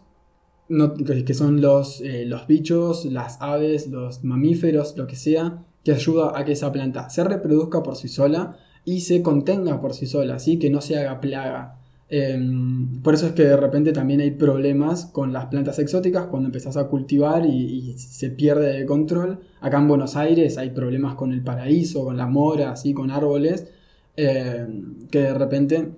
que 0.68 1.34
son 1.34 1.60
los, 1.60 2.00
eh, 2.00 2.24
los 2.26 2.46
bichos, 2.46 3.04
las 3.06 3.38
aves, 3.40 3.88
los 3.88 4.24
mamíferos, 4.24 4.96
lo 4.96 5.06
que 5.06 5.16
sea, 5.16 5.62
que 5.84 5.92
ayuda 5.92 6.32
a 6.38 6.44
que 6.44 6.52
esa 6.52 6.72
planta 6.72 7.08
se 7.08 7.22
reproduzca 7.22 7.82
por 7.82 7.96
sí 7.96 8.08
sola 8.08 8.56
y 8.84 9.00
se 9.00 9.22
contenga 9.22 9.80
por 9.80 9.94
sí 9.94 10.06
sola, 10.06 10.36
así 10.36 10.58
que 10.58 10.70
no 10.70 10.80
se 10.80 10.98
haga 10.98 11.20
plaga. 11.20 11.78
Em, 12.08 13.02
por 13.02 13.14
eso 13.14 13.26
es 13.26 13.32
que 13.32 13.44
de 13.44 13.56
repente 13.56 13.92
también 13.92 14.20
hay 14.20 14.30
problemas 14.30 15.06
con 15.06 15.32
las 15.32 15.46
plantas 15.46 15.78
exóticas 15.80 16.26
cuando 16.26 16.46
empezás 16.46 16.76
a 16.76 16.86
cultivar 16.86 17.44
y, 17.46 17.94
se 17.98 18.30
pierde 18.30 18.78
el 18.78 18.86
control. 18.86 19.40
Acá 19.60 19.78
en 19.78 19.88
Buenos 19.88 20.16
Aires 20.16 20.56
hay 20.58 20.70
problemas 20.70 21.14
con 21.16 21.32
el 21.32 21.42
paraíso, 21.42 22.04
con 22.04 22.16
la 22.16 22.26
mora, 22.26 22.72
así, 22.72 22.94
con 22.94 23.10
árboles, 23.10 23.68
em, 24.16 25.08
que 25.10 25.20
de 25.20 25.34
repente 25.34 25.90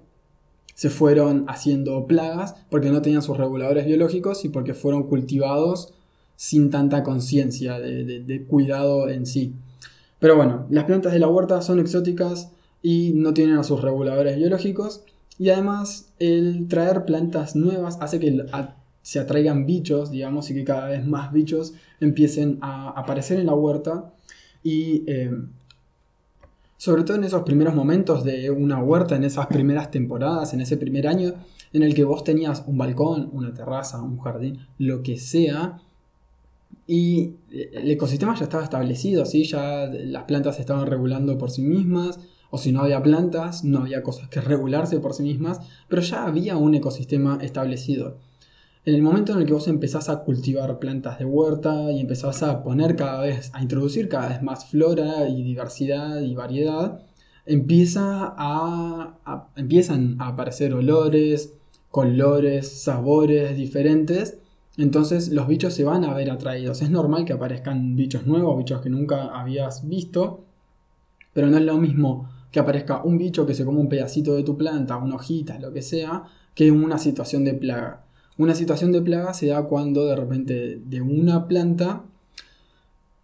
se 0.78 0.90
fueron 0.90 1.44
haciendo 1.49 2.06
plagas 2.06 2.54
porque 2.70 2.90
no 2.90 3.02
tenían 3.02 3.20
sus 3.20 3.37
reguladores 3.37 3.85
biológicos 3.85 4.44
y 4.44 4.49
porque 4.49 4.75
fueron 4.75 5.02
cultivados 5.08 5.92
sin 6.37 6.70
tanta 6.70 7.02
conciencia 7.02 7.80
de, 7.80 8.44
cuidado 8.49 9.08
en 9.08 9.26
sí. 9.26 9.54
Pero 10.20 10.37
bueno, 10.37 10.66
las 10.70 10.85
plantas 10.85 11.12
de 11.12 11.18
la 11.18 11.26
huerta 11.26 11.62
son 11.62 11.80
exóticas, 11.80 12.52
y 12.80 13.11
no 13.12 13.35
tienen 13.35 13.56
a 13.56 13.64
sus 13.64 13.82
reguladores 13.82 14.37
biológicos. 14.37 15.02
Y 15.37 15.49
además 15.50 16.12
el 16.20 16.68
traer 16.68 17.04
plantas 17.04 17.56
nuevas 17.56 17.99
hace 18.00 18.20
que 18.20 18.47
se 19.02 19.18
atraigan 19.18 19.66
bichos, 19.66 20.12
digamos, 20.12 20.49
y 20.49 20.54
que 20.54 20.64
cada 20.64 20.87
vez 20.87 21.04
más 21.04 21.32
bichos 21.32 21.75
empiecen 21.99 22.58
a 22.61 22.90
aparecer 22.90 23.40
en 23.40 23.47
la 23.47 23.54
huerta. 23.54 24.12
Y 24.62 25.02
eh, 25.08 25.32
sobre 26.78 27.02
todo 27.02 27.16
en 27.16 27.25
esos 27.25 27.42
primeros 27.42 27.75
momentos 27.75 28.25
de 28.25 28.50
una 28.50 28.78
huerta, 28.82 29.16
en 29.16 29.25
esas 29.25 29.49
primeras 29.49 29.90
temporadas, 29.90 30.54
en 30.54 30.61
ese 30.61 30.76
primer 30.76 31.06
año, 31.06 31.35
en 31.73 31.82
el 31.82 31.94
que 31.94 32.04
vos 32.04 32.25
tenías 32.25 32.64
un 32.66 32.78
balcón, 32.78 33.28
una 33.32 33.52
terraza, 33.52 34.00
un 34.00 34.18
jardín, 34.18 34.61
lo 34.78 35.02
que 35.02 35.18
sea, 35.18 35.80
y 36.87 37.35
el 37.50 37.90
ecosistema 37.90 38.35
ya 38.35 38.44
estaba 38.44 38.64
establecido, 38.64 39.26
¿sí? 39.26 39.44
ya 39.44 39.87
las 39.87 40.25
plantas 40.25 40.54
se 40.54 40.62
estaban 40.62 40.87
regulando 40.87 41.37
por 41.37 41.50
sí 41.50 41.62
mismas, 41.62 42.18
o 42.50 42.56
si 42.56 42.73
no 42.73 42.80
había 42.80 43.02
plantas, 43.02 43.64
no 43.64 43.80
había 43.80 44.02
cosas 44.02 44.28
que 44.28 44.40
regularse 44.40 45.00
por 45.00 45.12
sí 45.12 45.23
mismas, 45.23 45.61
pero 45.88 46.00
ya 46.00 46.25
había 46.25 46.56
un 46.56 46.75
ecosistema 46.75 47.38
establecido. 47.42 48.16
En 48.88 48.95
el 48.95 49.02
momento 49.02 49.35
en 49.35 49.40
el 49.40 49.45
que 49.45 49.52
vos 49.52 49.68
empezás 49.68 50.09
a 50.09 50.21
cultivar 50.21 50.78
plantas 50.78 51.18
de 51.18 51.26
huerta 51.26 51.92
y 51.92 52.00
empezás 52.00 52.42
a 52.42 52.62
poner 52.62 52.97
cada 52.97 53.21
vez, 53.21 53.50
a 53.52 53.61
introducir 53.61 54.09
cada 54.09 54.30
vez 54.30 54.42
más 54.42 54.64
flora 54.64 55.28
y 55.28 55.42
diversidad 55.42 56.23
y 56.23 56.35
variedad, 56.35 56.99
empieza 57.45 58.35
a, 58.35 59.50
empiezan 59.57 60.16
a 60.18 60.28
aparecer 60.28 60.73
olores, 60.73 61.52
colores, 61.90 62.83
sabores 62.83 63.59
diferentes. 63.59 64.38
Entonces 64.78 65.33
los 65.33 65.47
bichos 65.49 65.75
se 65.75 65.85
van 65.85 66.07
a 66.07 66.14
ver 66.14 66.30
atraídos. 66.30 66.80
Es 66.80 66.88
normal 66.88 67.26
que 67.26 67.35
aparezcan 67.35 67.95
bichos 67.95 68.26
nuevos, 68.26 68.57
bichos 68.57 68.80
que 68.80 68.88
nunca 68.88 69.38
habías 69.38 69.87
visto, 69.87 70.47
pero 71.35 71.49
no 71.49 71.59
es 71.59 71.64
lo 71.64 71.76
mismo 71.76 72.30
que 72.50 72.59
aparezca 72.59 73.02
un 73.02 73.18
bicho 73.18 73.45
que 73.45 73.52
se 73.52 73.66
come 73.66 73.80
un 73.80 73.90
pedacito 73.90 74.35
de 74.35 74.45
tu 74.45 74.57
planta, 74.57 74.97
una 74.97 75.16
hojita, 75.16 75.59
lo 75.59 75.75
que 75.75 75.83
sea, 75.83 76.23
que 76.54 76.71
una 76.71 76.97
situación 76.97 77.45
de 77.45 77.52
plaga. 77.52 78.07
Una 78.38 78.54
situación 78.54 78.92
de 78.92 79.02
plaga 79.02 79.35
se 79.35 79.49
da 79.49 79.64
cuando 79.64 80.07
de 80.07 80.16
repente 80.16 80.80
de 80.85 81.00
una 81.00 81.49
planta 81.49 82.04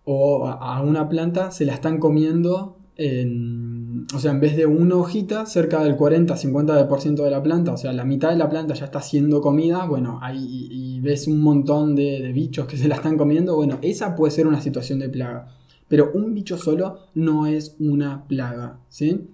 o 0.04 0.46
a 0.46 0.82
una 0.82 1.08
planta 1.08 1.50
se 1.50 1.64
la 1.64 1.74
están 1.74 1.98
comiendo 1.98 2.76
en, 2.96 4.06
o 4.14 4.18
sea, 4.18 4.30
en 4.30 4.40
vez 4.40 4.56
de 4.56 4.66
una 4.66 4.96
hojita, 4.96 5.46
cerca 5.46 5.82
del 5.82 5.96
40-50% 5.96 7.24
de 7.24 7.30
la 7.30 7.42
planta, 7.42 7.72
o 7.72 7.76
sea, 7.76 7.92
la 7.92 8.04
mitad 8.04 8.30
de 8.30 8.36
la 8.36 8.48
planta 8.48 8.74
ya 8.74 8.84
está 8.84 9.00
siendo 9.00 9.40
comida, 9.40 9.84
bueno, 9.86 10.18
ahí 10.22 10.68
y, 10.70 11.00
ves 11.00 11.26
un 11.26 11.40
montón 11.40 11.94
de, 11.96 12.32
bichos 12.32 12.66
que 12.66 12.76
se 12.76 12.88
la 12.88 12.96
están 12.96 13.18
comiendo, 13.18 13.56
bueno, 13.56 13.78
esa 13.82 14.14
puede 14.14 14.30
ser 14.30 14.46
una 14.46 14.60
situación 14.60 14.98
de 15.00 15.08
plaga. 15.08 15.48
Pero 15.88 16.10
un 16.14 16.34
bicho 16.34 16.56
solo 16.56 16.98
no 17.14 17.46
es 17.46 17.76
una 17.78 18.26
plaga, 18.26 18.78
¿sí? 18.88 19.28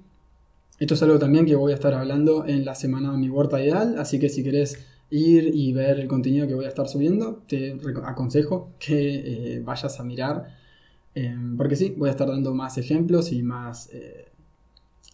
Esto 0.78 0.94
es 0.94 1.02
algo 1.02 1.18
también 1.18 1.46
que 1.46 1.54
voy 1.54 1.72
a 1.72 1.74
estar 1.76 1.94
hablando 1.94 2.46
en 2.46 2.64
la 2.64 2.74
semana 2.74 3.12
de 3.12 3.18
mi 3.18 3.28
huerta 3.28 3.62
ideal, 3.62 3.96
así 3.98 4.18
que 4.18 4.28
si 4.28 4.42
querés 4.42 4.78
ir 5.10 5.50
y 5.54 5.72
ver 5.72 5.98
el 6.00 6.08
contenido 6.08 6.46
que 6.46 6.54
voy 6.54 6.64
a 6.64 6.68
estar 6.68 6.88
subiendo, 6.88 7.42
te 7.46 7.76
aconsejo 8.04 8.70
que 8.78 9.56
eh, 9.56 9.60
vayas 9.60 9.98
a 10.00 10.04
mirar, 10.04 10.56
em, 11.14 11.56
porque 11.56 11.76
sí, 11.76 11.94
voy 11.96 12.08
a 12.08 12.12
estar 12.12 12.28
dando 12.28 12.54
más 12.54 12.78
ejemplos 12.78 13.32
y 13.32 13.42
más... 13.42 13.90
Eh, 13.92 14.26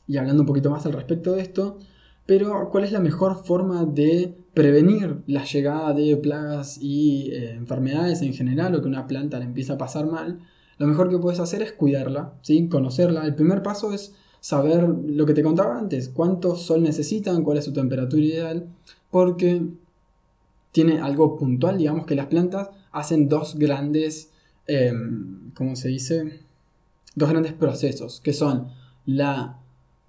y 0.09 0.19
hablando 0.19 0.43
un 0.43 0.47
poquito 0.47 0.71
más 0.71 0.87
al 0.87 0.93
respecto 0.93 1.33
de 1.33 1.43
esto, 1.43 1.79
pero 2.27 2.69
¿cuál 2.71 2.85
es 2.85 2.93
la 2.93 3.01
mejor 3.01 3.45
forma 3.45 3.85
de 3.85 4.35
prevenir 4.55 5.23
la 5.27 5.45
llegada 5.45 5.93
de 5.95 6.17
plagas 6.17 6.79
y 6.81 7.31
eh, 7.33 7.53
enfermedades 7.53 8.23
en 8.23 8.33
general 8.33 8.75
o 8.75 8.83
que 8.83 8.89
una 8.89 9.07
planta 9.07 9.39
le 9.39 9.47
empieza 9.47 9.75
a 9.75 9.79
pasar 9.79 10.07
mal? 10.07 10.39
lo 10.79 10.87
mejor 10.87 11.09
que 11.09 11.19
puedes 11.19 11.41
hacer 11.41 11.63
es 11.63 11.73
cuidarla, 11.73 12.35
¿sí? 12.43 12.69
conocerla. 12.69 13.25
El 13.25 13.35
primer 13.35 13.63
paso 13.63 13.93
es 13.93 14.15
saber 14.41 14.89
lo 14.89 15.27
que 15.27 15.35
te 15.35 15.43
contaba 15.43 15.79
antes, 15.79 16.09
cuánto 16.09 16.57
sol 16.57 16.83
necesitan, 16.83 17.43
cuál 17.43 17.59
es 17.59 17.65
su 17.65 17.73
temperatura 17.73 18.23
ideal, 18.23 18.67
porque 19.11 19.63
tiene 20.77 21.01
algo 21.01 21.39
puntual, 21.39 21.79
digamos 21.79 22.05
que 22.05 22.15
las 22.15 22.27
plantas 22.27 22.69
hacen 22.93 23.31
dos 23.31 23.55
grandes, 23.55 24.29
em, 24.67 25.51
¿cómo 25.55 25.75
se 25.75 25.89
dice? 25.89 26.41
Dos 27.15 27.31
grandes 27.31 27.55
procesos, 27.55 28.21
que 28.21 28.35
son 28.35 28.69
la 29.07 29.59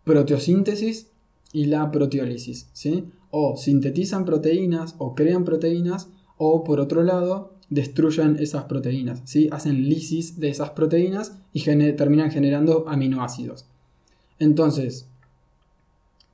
proteosíntesis 0.04 1.08
y 1.54 1.68
la 1.68 1.90
proteólisis, 1.90 2.68
¿sí? 2.74 3.06
O 3.32 3.56
sintetizan 3.56 4.26
proteínas 4.26 4.96
o 4.98 5.16
crean 5.16 5.46
proteínas, 5.46 6.10
o 6.38 6.66
por 6.66 6.82
otro 6.82 7.02
lado, 7.02 7.54
destruyen 7.70 8.36
esas 8.38 8.66
proteínas, 8.66 9.22
¿sí? 9.24 9.48
hacen 9.54 9.88
lisis 9.88 10.38
de 10.38 10.50
esas 10.50 10.72
proteínas 10.72 11.40
y 11.54 11.64
terminan 11.64 12.30
generando 12.30 12.90
aminoácidos. 12.90 13.66
Entonces, 14.38 15.08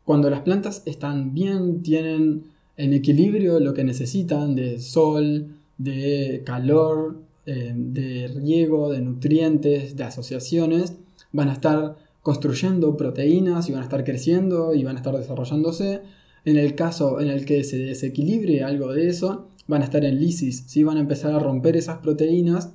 cuando 0.05 0.31
las 0.31 0.41
plantas 0.41 0.81
están 0.87 1.35
bien, 1.35 1.83
tienen 1.83 2.52
en 2.77 2.93
equilibrio 2.93 3.59
lo 3.59 3.73
que 3.73 3.83
necesitan 3.83 4.55
de 4.55 4.79
sol, 4.79 5.55
de 5.77 6.41
calor, 6.45 7.21
eh, 7.45 7.73
de 7.75 8.27
riego, 8.27 8.91
de 8.91 9.01
nutrientes, 9.01 9.95
de 9.95 10.03
asociaciones, 10.03 10.93
van 11.31 11.49
a 11.49 11.53
estar 11.53 11.97
construyendo 12.21 12.95
proteínas 12.95 13.67
y 13.67 13.73
van 13.73 13.81
a 13.81 13.85
estar 13.85 14.03
creciendo 14.03 14.73
y 14.73 14.83
van 14.83 14.95
a 14.95 14.99
estar 14.99 15.15
desarrollándose. 15.15 16.01
En 16.45 16.57
el 16.57 16.75
caso 16.75 17.19
en 17.19 17.29
el 17.29 17.45
que 17.45 17.63
se 17.63 17.77
desequilibre 17.77 18.63
algo 18.63 18.93
de 18.93 19.07
eso, 19.07 19.47
van 19.67 19.81
a 19.81 19.85
estar 19.85 20.03
en 20.03 20.19
lisis, 20.19 20.63
¿sí? 20.67 20.83
van 20.83 20.97
a 20.97 21.01
empezar 21.01 21.33
a 21.33 21.39
romper 21.39 21.77
esas 21.77 21.99
proteínas 21.99 22.71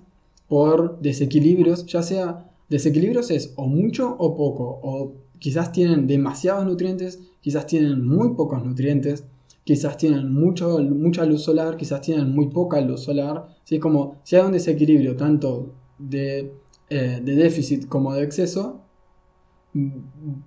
por 0.48 1.00
desequilibrios, 1.00 1.86
ya 1.86 2.02
sea 2.02 2.50
desequilibrios 2.68 3.30
es 3.30 3.52
o 3.56 3.66
mucho 3.66 4.16
o 4.18 4.36
poco, 4.36 4.80
o 4.82 5.14
quizás 5.38 5.72
tienen 5.72 6.06
demasiados 6.06 6.64
nutrientes, 6.64 7.20
quizás 7.40 7.66
tienen 7.66 8.06
muy 8.06 8.34
pocos 8.34 8.64
nutrientes, 8.64 9.24
quizás 9.68 9.98
tienen 9.98 10.32
mucho, 10.32 10.78
mucha 10.78 11.26
luz 11.26 11.42
solar, 11.42 11.76
quizás 11.76 12.00
tienen 12.00 12.34
muy 12.34 12.48
poca 12.48 12.80
luz 12.80 13.02
solar, 13.02 13.48
como 13.82 14.16
si 14.24 14.34
hay 14.34 14.46
un 14.46 14.52
desequilibrio 14.52 15.14
tanto 15.14 15.74
de, 15.98 16.54
eh, 16.88 17.20
de 17.22 17.34
déficit 17.36 17.86
como 17.86 18.14
de 18.14 18.22
exceso, 18.22 18.80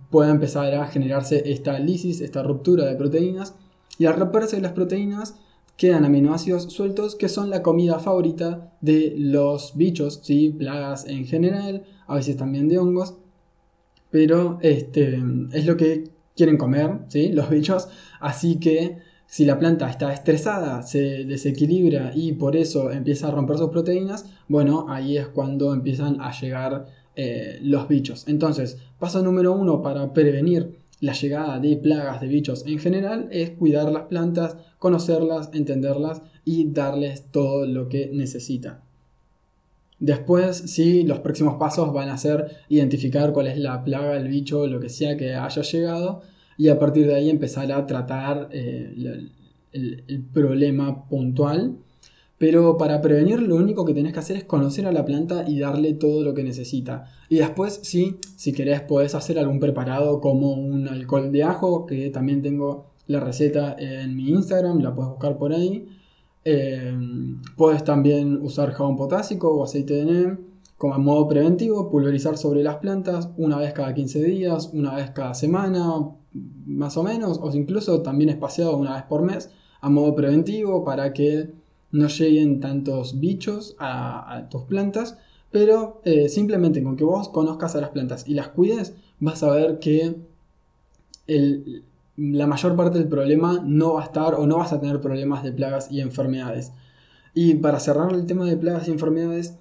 puede 0.09 0.31
empezar 0.31 0.73
a 0.73 0.87
generarse 0.87 1.51
esta 1.51 1.77
lisis, 1.77 2.19
esta 2.19 2.41
ruptura 2.41 2.85
de 2.85 2.95
proteínas, 2.95 3.53
y 3.99 4.07
al 4.07 4.17
romperse 4.17 4.59
las 4.59 4.71
proteínas, 4.71 5.35
quedan 5.77 6.03
aminoácidos 6.03 6.63
sueltos 6.73 7.13
que 7.13 7.29
son 7.29 7.51
la 7.51 7.61
comida 7.61 7.99
favorita 7.99 8.73
de 8.81 9.13
los 9.15 9.77
bichos, 9.77 10.21
¿sí? 10.23 10.49
plagas 10.49 11.05
en 11.05 11.27
general, 11.27 11.83
a 12.07 12.15
veces 12.15 12.37
también 12.37 12.67
de 12.67 12.79
hongos, 12.79 13.17
pero 14.09 14.57
este, 14.63 15.21
es 15.53 15.67
lo 15.67 15.77
que 15.77 16.05
quieren 16.35 16.57
comer 16.57 17.01
¿sí? 17.09 17.31
los 17.31 17.51
bichos, 17.51 17.87
así 18.19 18.55
que 18.55 19.10
si 19.31 19.45
la 19.45 19.57
planta 19.57 19.89
está 19.89 20.11
estresada, 20.11 20.83
se 20.83 21.23
desequilibra 21.23 22.11
y 22.13 22.33
por 22.33 22.57
eso 22.57 22.91
empieza 22.91 23.29
a 23.29 23.31
romper 23.31 23.57
sus 23.57 23.69
proteínas, 23.69 24.25
bueno, 24.49 24.87
ahí 24.89 25.17
es 25.17 25.29
cuando 25.29 25.73
empiezan 25.73 26.19
a 26.19 26.37
llegar 26.37 26.87
eh, 27.15 27.57
los 27.61 27.87
bichos. 27.87 28.27
Entonces, 28.27 28.77
paso 28.99 29.23
número 29.23 29.53
uno 29.53 29.81
para 29.81 30.11
prevenir 30.11 30.79
la 30.99 31.13
llegada 31.13 31.59
de 31.59 31.77
plagas 31.77 32.19
de 32.19 32.27
bichos 32.27 32.65
en 32.67 32.77
general 32.77 33.29
es 33.31 33.51
cuidar 33.51 33.89
las 33.89 34.03
plantas, 34.07 34.57
conocerlas, 34.79 35.49
entenderlas 35.53 36.21
y 36.43 36.69
darles 36.69 37.23
todo 37.31 37.65
lo 37.65 37.87
que 37.87 38.09
necesitan. 38.11 38.81
Después, 39.97 40.57
sí, 40.57 41.03
los 41.03 41.19
próximos 41.19 41.55
pasos 41.55 41.93
van 41.93 42.09
a 42.09 42.17
ser 42.17 42.57
identificar 42.67 43.31
cuál 43.31 43.47
es 43.47 43.57
la 43.57 43.81
plaga, 43.85 44.17
el 44.17 44.27
bicho, 44.27 44.67
lo 44.67 44.81
que 44.81 44.89
sea 44.89 45.15
que 45.15 45.35
haya 45.35 45.61
llegado 45.61 46.21
y 46.61 46.69
a 46.69 46.77
partir 46.77 47.07
de 47.07 47.15
ahí 47.15 47.29
empezar 47.29 47.71
a 47.71 47.85
tratar 47.87 48.49
eh, 48.51 48.93
el 49.71 50.25
problema 50.33 51.07
puntual 51.07 51.77
pero 52.41 52.75
para 52.75 53.03
prevenir 53.03 53.39
lo 53.39 53.55
único 53.55 53.85
que 53.85 53.93
tenés 53.93 54.13
que 54.13 54.19
hacer 54.19 54.35
es 54.35 54.45
conocer 54.45 54.87
a 54.87 54.91
la 54.91 55.05
planta 55.05 55.45
y 55.47 55.59
darle 55.59 55.93
todo 55.93 56.23
lo 56.23 56.33
que 56.33 56.43
necesita. 56.43 57.05
Y 57.29 57.35
después, 57.35 57.81
sí, 57.83 58.17
si 58.35 58.51
querés 58.51 58.81
podés 58.81 59.13
hacer 59.13 59.37
algún 59.37 59.59
preparado 59.59 60.19
como 60.19 60.53
un 60.53 60.87
alcohol 60.87 61.31
de 61.31 61.43
ajo, 61.43 61.85
que 61.85 62.09
también 62.09 62.41
tengo 62.41 62.93
la 63.05 63.19
receta 63.19 63.75
en 63.77 64.15
mi 64.15 64.29
Instagram, 64.29 64.79
la 64.79 64.95
puedes 64.95 65.11
buscar 65.11 65.37
por 65.37 65.53
ahí. 65.53 65.87
Eh, 66.43 66.97
puedes 67.55 67.83
también 67.83 68.41
usar 68.41 68.71
jabón 68.71 68.95
potásico 68.95 69.53
o 69.53 69.63
aceite 69.63 69.93
de 69.93 70.05
neem 70.05 70.37
como 70.79 70.97
modo 70.97 71.27
preventivo, 71.27 71.91
pulverizar 71.91 72.39
sobre 72.39 72.63
las 72.63 72.77
plantas 72.77 73.29
una 73.37 73.59
vez 73.59 73.71
cada 73.71 73.93
15 73.93 74.23
días, 74.23 74.71
una 74.73 74.95
vez 74.95 75.11
cada 75.11 75.35
semana, 75.35 76.09
más 76.33 76.97
o 76.97 77.03
menos, 77.03 77.39
o 77.41 77.51
incluso 77.53 78.01
también 78.01 78.29
espaciado 78.29 78.77
una 78.77 78.95
vez 78.95 79.03
por 79.03 79.21
mes, 79.21 79.49
a 79.81 79.89
modo 79.89 80.15
preventivo 80.15 80.83
para 80.83 81.13
que 81.13 81.49
no 81.91 82.07
lleguen 82.07 82.59
tantos 82.59 83.19
bichos 83.19 83.75
a, 83.79 84.47
tus 84.49 84.63
plantas, 84.63 85.17
pero 85.51 86.01
eh, 86.05 86.29
simplemente 86.29 86.81
con 86.81 86.95
que 86.95 87.03
vos 87.03 87.29
conozcas 87.29 87.75
a 87.75 87.81
las 87.81 87.89
plantas 87.89 88.27
y 88.27 88.33
las 88.33 88.49
cuides, 88.49 88.93
vas 89.19 89.43
a 89.43 89.51
ver 89.51 89.79
que 89.79 90.15
la 92.17 92.47
mayor 92.47 92.75
parte 92.75 92.99
del 92.99 93.07
problema 93.07 93.61
no 93.63 93.93
va 93.93 94.01
a 94.01 94.05
estar 94.05 94.35
o 94.35 94.45
no 94.45 94.57
vas 94.57 94.73
a 94.73 94.79
tener 94.79 95.01
problemas 95.01 95.43
de 95.43 95.51
plagas 95.51 95.91
y 95.91 96.01
enfermedades. 96.01 96.71
Y 97.33 97.55
para 97.55 97.79
cerrar 97.79 98.13
el 98.13 98.25
tema 98.25 98.45
de 98.45 98.57
plagas 98.57 98.87
y 98.87 98.91
enfermedades, 98.91 99.57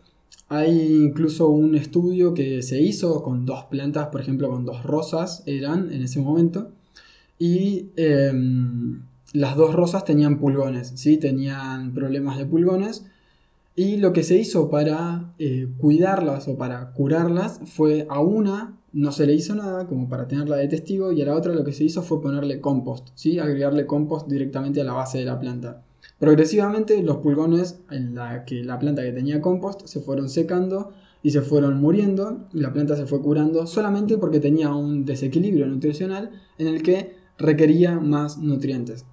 Hay 0.49 1.05
incluso 1.05 1.49
un 1.49 1.77
estudio 1.77 2.35
que 2.35 2.63
se 2.63 2.81
hizo 2.81 3.23
con 3.23 3.47
dos 3.47 3.65
plantas, 3.65 4.09
por 4.09 4.21
ejemplo, 4.21 4.51
con 4.51 4.65
dos 4.65 4.83
rosas 4.83 5.43
eran 5.47 5.93
en 5.93 6.03
ese 6.03 6.21
momento. 6.21 6.73
Y 7.39 7.87
em, 7.97 9.03
las 9.33 9.57
dos 9.57 9.75
rosas 9.75 10.05
tenían 10.05 10.39
pulgones, 10.39 10.93
¿sí? 10.97 11.19
Tenían 11.19 11.95
problemas 11.95 12.37
de 12.37 12.47
pulgones. 12.47 13.07
Y 13.77 13.99
lo 13.99 14.13
que 14.13 14.25
se 14.25 14.37
hizo 14.39 14.69
para 14.69 15.33
eh, 15.39 15.69
cuidarlas 15.79 16.49
o 16.49 16.59
para 16.59 16.93
curarlas 16.93 17.61
fue 17.65 18.07
a 18.11 18.21
una 18.21 18.77
no 18.93 19.13
se 19.13 19.27
le 19.27 19.35
hizo 19.35 19.55
nada 19.55 19.87
como 19.87 20.09
para 20.09 20.27
tenerla 20.27 20.57
de 20.57 20.69
testigo 20.69 21.13
y 21.13 21.23
a 21.23 21.27
la 21.27 21.37
otra 21.37 21.55
lo 21.55 21.65
que 21.65 21.73
se 21.73 21.85
hizo 21.85 22.03
fue 22.03 22.21
ponerle 22.21 22.61
compost, 22.61 23.09
¿sí? 23.15 23.39
agregarle 23.39 23.87
compost 23.87 24.29
directamente 24.29 24.81
a 24.81 24.85
la 24.85 24.93
base 24.93 25.19
de 25.19 25.25
la 25.25 25.39
planta. 25.39 25.83
Progresivamente 26.21 27.03
los 27.03 27.17
pulgones 27.17 27.81
en 27.91 28.15
la, 28.15 28.45
que 28.45 28.63
la 28.63 28.79
planta 28.79 29.03
que 29.03 29.11
tenía 29.11 29.41
compost 29.41 29.87
se 29.87 30.01
fueron 30.01 30.29
secando 30.29 30.93
y 31.23 31.31
se 31.31 31.41
fueron 31.41 31.81
muriendo 31.81 32.47
y 32.53 32.61
la 32.61 32.75
planta 32.75 32.95
se 32.95 33.07
fue 33.07 33.23
curando 33.23 33.67
solamente 33.67 34.19
porque 34.19 34.39
tenía 34.39 34.69
un 34.75 35.07
desequilibrio 35.07 35.67
nutricional 35.67 36.31
en 36.59 36.67
el 36.67 36.83
que 36.83 37.17
requería 37.39 37.99
más 38.01 38.37
nutrientes. 38.37 39.07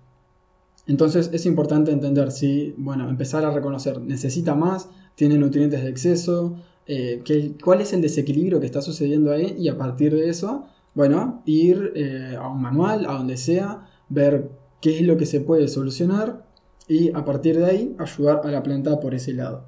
Entonces 0.86 1.30
es 1.32 1.46
importante 1.46 1.94
entender 1.94 2.30
si, 2.30 2.76
bueno, 2.78 3.08
empezar 3.08 3.46
a 3.46 3.52
reconocer, 3.52 4.02
necesita 4.02 4.54
más, 4.54 4.90
tiene 5.16 5.38
nutrientes 5.38 5.82
de 5.84 5.90
exceso, 5.90 6.58
eh, 6.88 7.24
cuál 7.64 7.80
es 7.80 7.94
el 7.94 8.02
desequilibrio 8.02 8.60
que 8.60 8.66
está 8.66 8.82
sucediendo 8.82 9.32
ahí 9.32 9.56
y 9.58 9.70
a 9.70 9.78
partir 9.78 10.14
de 10.14 10.28
eso, 10.28 10.66
bueno, 10.94 11.42
ir 11.46 11.94
eh, 11.96 12.36
a 12.38 12.50
un 12.50 12.62
manual, 12.62 13.06
a 13.06 13.14
donde 13.14 13.38
sea, 13.38 13.86
ver 14.10 14.52
qué 14.82 15.00
es 15.00 15.08
lo 15.08 15.16
que 15.16 15.26
se 15.26 15.40
puede 15.40 15.70
solucionar 15.70 16.47
y 16.88 17.12
a 17.14 17.26
partir 17.26 17.58
de 17.58 17.66
ahí 17.66 17.96
ayudar 18.00 18.42
a 18.44 18.52
la 18.52 18.64
planta 18.64 19.00
por 19.00 19.14
ese 19.14 19.34
lado. 19.34 19.66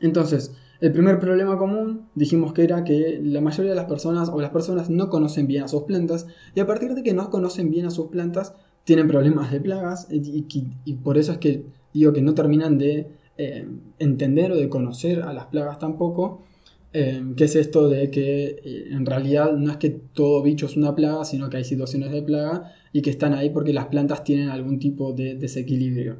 Entonces, 0.00 0.54
el 0.80 0.92
primer 0.92 1.18
problema 1.18 1.58
común 1.58 2.08
dijimos 2.14 2.52
que 2.52 2.64
era 2.64 2.84
que 2.84 3.20
la 3.22 3.40
mayoría 3.40 3.70
de 3.70 3.76
las 3.76 3.84
personas 3.84 4.30
o 4.30 4.40
las 4.40 4.50
personas 4.50 4.88
no 4.88 5.10
conocen 5.10 5.46
bien 5.46 5.64
a 5.64 5.68
sus 5.68 5.82
plantas 5.82 6.26
y 6.54 6.60
a 6.60 6.66
partir 6.66 6.94
de 6.94 7.02
que 7.02 7.12
no 7.12 7.28
conocen 7.28 7.70
bien 7.70 7.86
a 7.86 7.90
sus 7.90 8.06
plantas 8.08 8.54
tienen 8.84 9.06
problemas 9.06 9.52
de 9.52 9.60
plagas 9.60 10.08
y, 10.10 10.94
por 11.04 11.18
eso 11.18 11.32
es 11.32 11.38
que 11.38 11.66
digo 11.92 12.12
que 12.12 12.22
no 12.22 12.34
terminan 12.34 12.78
de 12.78 13.08
eh, 13.36 13.68
entender 13.98 14.52
o 14.52 14.56
de 14.56 14.68
conocer 14.70 15.22
a 15.22 15.32
las 15.32 15.46
plagas 15.46 15.78
tampoco. 15.78 16.44
Eh, 16.92 17.22
que 17.36 17.44
es 17.44 17.54
esto 17.54 17.88
de 17.88 18.10
que 18.10 18.46
eh, 18.64 18.88
en 18.90 19.06
realidad 19.06 19.52
no 19.52 19.70
es 19.70 19.76
que 19.76 19.90
todo 19.90 20.42
bicho 20.42 20.66
es 20.66 20.76
una 20.76 20.92
plaga, 20.96 21.24
sino 21.24 21.48
que 21.48 21.58
hay 21.58 21.62
situaciones 21.64 22.10
de 22.10 22.20
plaga 22.20 22.72
y 22.92 23.02
que 23.02 23.10
están 23.10 23.34
ahí 23.34 23.50
porque 23.50 23.72
las 23.72 23.86
plantas 23.86 24.24
tienen 24.24 24.48
algún 24.48 24.78
tipo 24.78 25.12
de 25.12 25.34
desequilibrio. 25.34 26.16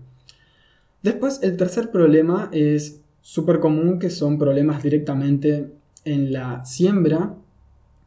Después, 1.03 1.41
el 1.43 1.57
tercer 1.57 1.91
problema 1.91 2.49
es 2.53 3.01
súper 3.23 3.61
común, 3.61 3.99
que 3.99 4.11
son 4.11 4.39
problemas 4.39 4.83
directamente 4.83 5.71
en 6.05 6.33
la 6.33 6.65
siembra. 6.65 7.35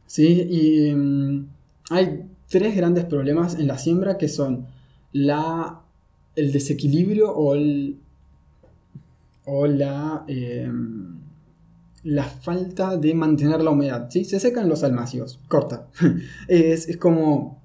¿sí? 0.06 0.46
Y 0.48 0.94
mm, 0.94 1.46
hay 1.90 2.22
tres 2.48 2.76
grandes 2.76 3.04
problemas 3.04 3.58
en 3.58 3.66
la 3.66 3.78
siembra 3.78 4.16
que 4.16 4.28
son 4.28 4.66
la, 5.12 5.80
el 6.36 6.52
desequilibrio 6.52 7.32
o 7.34 7.54
o 9.46 9.66
la, 9.66 10.24
em, 10.26 11.18
la 12.04 12.24
falta 12.24 12.96
de 12.96 13.14
mantener 13.14 13.60
la 13.62 13.70
humedad. 13.70 14.08
¿sí? 14.10 14.24
Se 14.24 14.40
secan 14.40 14.68
los 14.68 14.84
almacios, 14.84 15.40
corta. 15.48 15.88
es, 16.48 16.96
como 16.96 17.62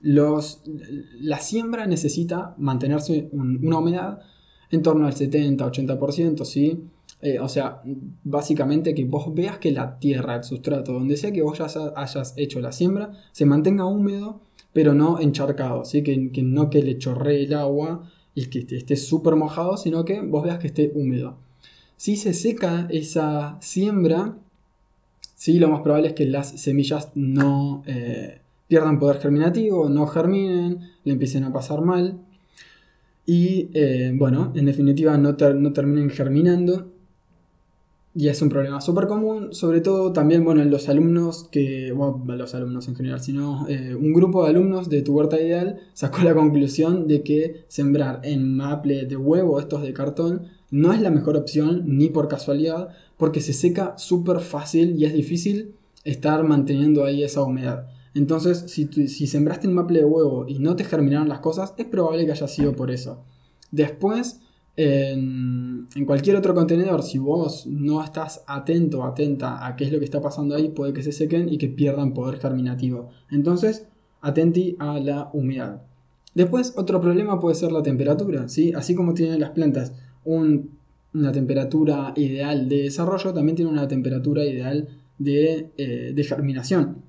los, 0.00 0.62
la 1.20 1.38
siembra 1.40 1.86
necesita 1.86 2.54
mantenerse 2.58 3.28
una 3.32 3.78
humedad 3.78 4.20
en 4.70 4.82
torno 4.82 5.06
al 5.06 5.14
70-80%, 5.14 6.44
¿sí? 6.44 6.84
Eh, 7.22 7.38
o 7.38 7.48
sea, 7.48 7.82
básicamente 8.24 8.94
que 8.94 9.04
vos 9.04 9.34
veas 9.34 9.58
que 9.58 9.72
la 9.72 9.98
tierra, 9.98 10.36
el 10.36 10.44
sustrato, 10.44 10.92
donde 10.92 11.16
sea 11.16 11.32
que 11.32 11.42
vos 11.42 11.58
ya 11.58 11.66
hayas 11.96 12.34
hecho 12.36 12.60
la 12.60 12.72
siembra, 12.72 13.12
se 13.32 13.46
mantenga 13.46 13.86
húmedo, 13.86 14.40
pero 14.72 14.92
no 14.92 15.18
encharcado, 15.18 15.84
¿sí? 15.84 16.02
que, 16.02 16.30
que 16.30 16.42
no 16.42 16.68
que 16.68 16.82
le 16.82 16.98
chorree 16.98 17.44
el 17.44 17.54
agua 17.54 18.10
y 18.34 18.46
que 18.46 18.66
esté 18.76 18.96
súper 18.96 19.34
mojado, 19.34 19.78
sino 19.78 20.04
que 20.04 20.20
vos 20.20 20.44
veas 20.44 20.58
que 20.58 20.66
esté 20.66 20.92
húmedo. 20.94 21.38
Si 21.96 22.16
se 22.16 22.34
seca 22.34 22.86
esa 22.90 23.56
siembra, 23.62 24.36
sí, 25.34 25.58
lo 25.58 25.68
más 25.70 25.80
probable 25.80 26.08
es 26.08 26.14
que 26.14 26.26
las 26.26 26.60
semillas 26.60 27.10
no 27.14 27.82
eh, 27.86 28.42
pierdan 28.68 28.98
poder 28.98 29.18
germinativo, 29.20 29.88
no 29.88 30.06
germinen, 30.06 30.80
le 31.04 31.12
empiecen 31.12 31.44
a 31.44 31.52
pasar 31.52 31.82
mal. 31.82 32.18
Y 33.24 33.70
eh, 33.74 34.12
bueno, 34.14 34.52
en 34.54 34.66
definitiva 34.66 35.16
no, 35.18 35.32
no 35.32 35.72
terminen 35.72 36.10
germinando 36.10 36.92
y 38.18 38.28
es 38.28 38.40
un 38.40 38.48
problema 38.48 38.80
súper 38.80 39.08
común, 39.08 39.52
sobre 39.52 39.82
todo 39.82 40.10
también, 40.10 40.42
bueno, 40.42 40.62
en 40.62 40.70
los 40.70 40.88
alumnos 40.88 41.48
que, 41.52 41.92
bueno, 41.92 42.24
los 42.34 42.54
alumnos 42.54 42.88
en 42.88 42.96
general, 42.96 43.20
sino 43.20 43.68
eh, 43.68 43.94
un 43.94 44.14
grupo 44.14 44.42
de 44.42 44.48
alumnos 44.48 44.88
de 44.88 45.02
tu 45.02 45.12
huerta 45.12 45.38
ideal 45.38 45.80
sacó 45.92 46.22
la 46.22 46.34
conclusión 46.34 47.08
de 47.08 47.22
que 47.22 47.64
sembrar 47.68 48.20
en 48.22 48.56
maple 48.56 49.04
de 49.04 49.18
huevo, 49.18 49.60
estos 49.60 49.82
de 49.82 49.92
cartón, 49.92 50.44
no 50.70 50.94
es 50.94 51.02
la 51.02 51.10
mejor 51.10 51.36
opción 51.36 51.82
ni 51.84 52.08
por 52.08 52.26
casualidad, 52.26 52.88
porque 53.18 53.42
se 53.42 53.52
seca 53.52 53.98
súper 53.98 54.40
fácil 54.40 54.96
y 54.96 55.04
es 55.04 55.12
difícil 55.12 55.74
estar 56.04 56.42
manteniendo 56.42 57.04
ahí 57.04 57.22
esa 57.22 57.42
humedad. 57.42 57.86
Entonces, 58.16 58.64
si, 58.68 59.26
sembraste 59.26 59.66
en 59.66 59.74
maple 59.74 59.98
de 59.98 60.06
huevo 60.06 60.46
y 60.48 60.58
no 60.58 60.74
te 60.74 60.84
germinaron 60.84 61.28
las 61.28 61.40
cosas, 61.40 61.74
es 61.76 61.84
probable 61.84 62.24
que 62.24 62.32
haya 62.32 62.48
sido 62.48 62.72
por 62.72 62.90
eso. 62.90 63.22
Después, 63.70 64.40
en, 64.74 65.86
cualquier 66.06 66.36
otro 66.36 66.54
contenedor, 66.54 67.02
si 67.02 67.18
vos 67.18 67.66
no 67.66 68.02
estás 68.02 68.42
atento 68.46 69.00
o 69.00 69.04
atenta 69.04 69.66
a 69.66 69.76
qué 69.76 69.84
es 69.84 69.92
lo 69.92 69.98
que 69.98 70.06
está 70.06 70.22
pasando 70.22 70.54
ahí, 70.54 70.70
puede 70.70 70.94
que 70.94 71.02
se 71.02 71.12
sequen 71.12 71.52
y 71.52 71.58
que 71.58 71.68
pierdan 71.68 72.14
poder 72.14 72.38
germinativo. 72.40 73.10
Entonces, 73.30 73.86
atenti 74.22 74.76
a 74.78 74.98
la 74.98 75.28
humedad. 75.34 75.82
Después, 76.34 76.72
otro 76.78 77.02
problema 77.02 77.38
puede 77.38 77.54
ser 77.54 77.70
la 77.70 77.82
temperatura. 77.82 78.48
¿sí? 78.48 78.72
Así 78.74 78.94
como 78.94 79.12
tienen 79.12 79.40
las 79.40 79.50
plantas 79.50 79.92
una 80.24 81.32
temperatura 81.32 82.14
ideal 82.16 82.66
de 82.66 82.84
desarrollo, 82.84 83.34
también 83.34 83.56
tienen 83.56 83.74
una 83.74 83.86
temperatura 83.86 84.42
ideal 84.42 84.88
de, 85.18 85.70
eh, 85.76 86.12
de 86.14 86.24
germinación, 86.24 87.05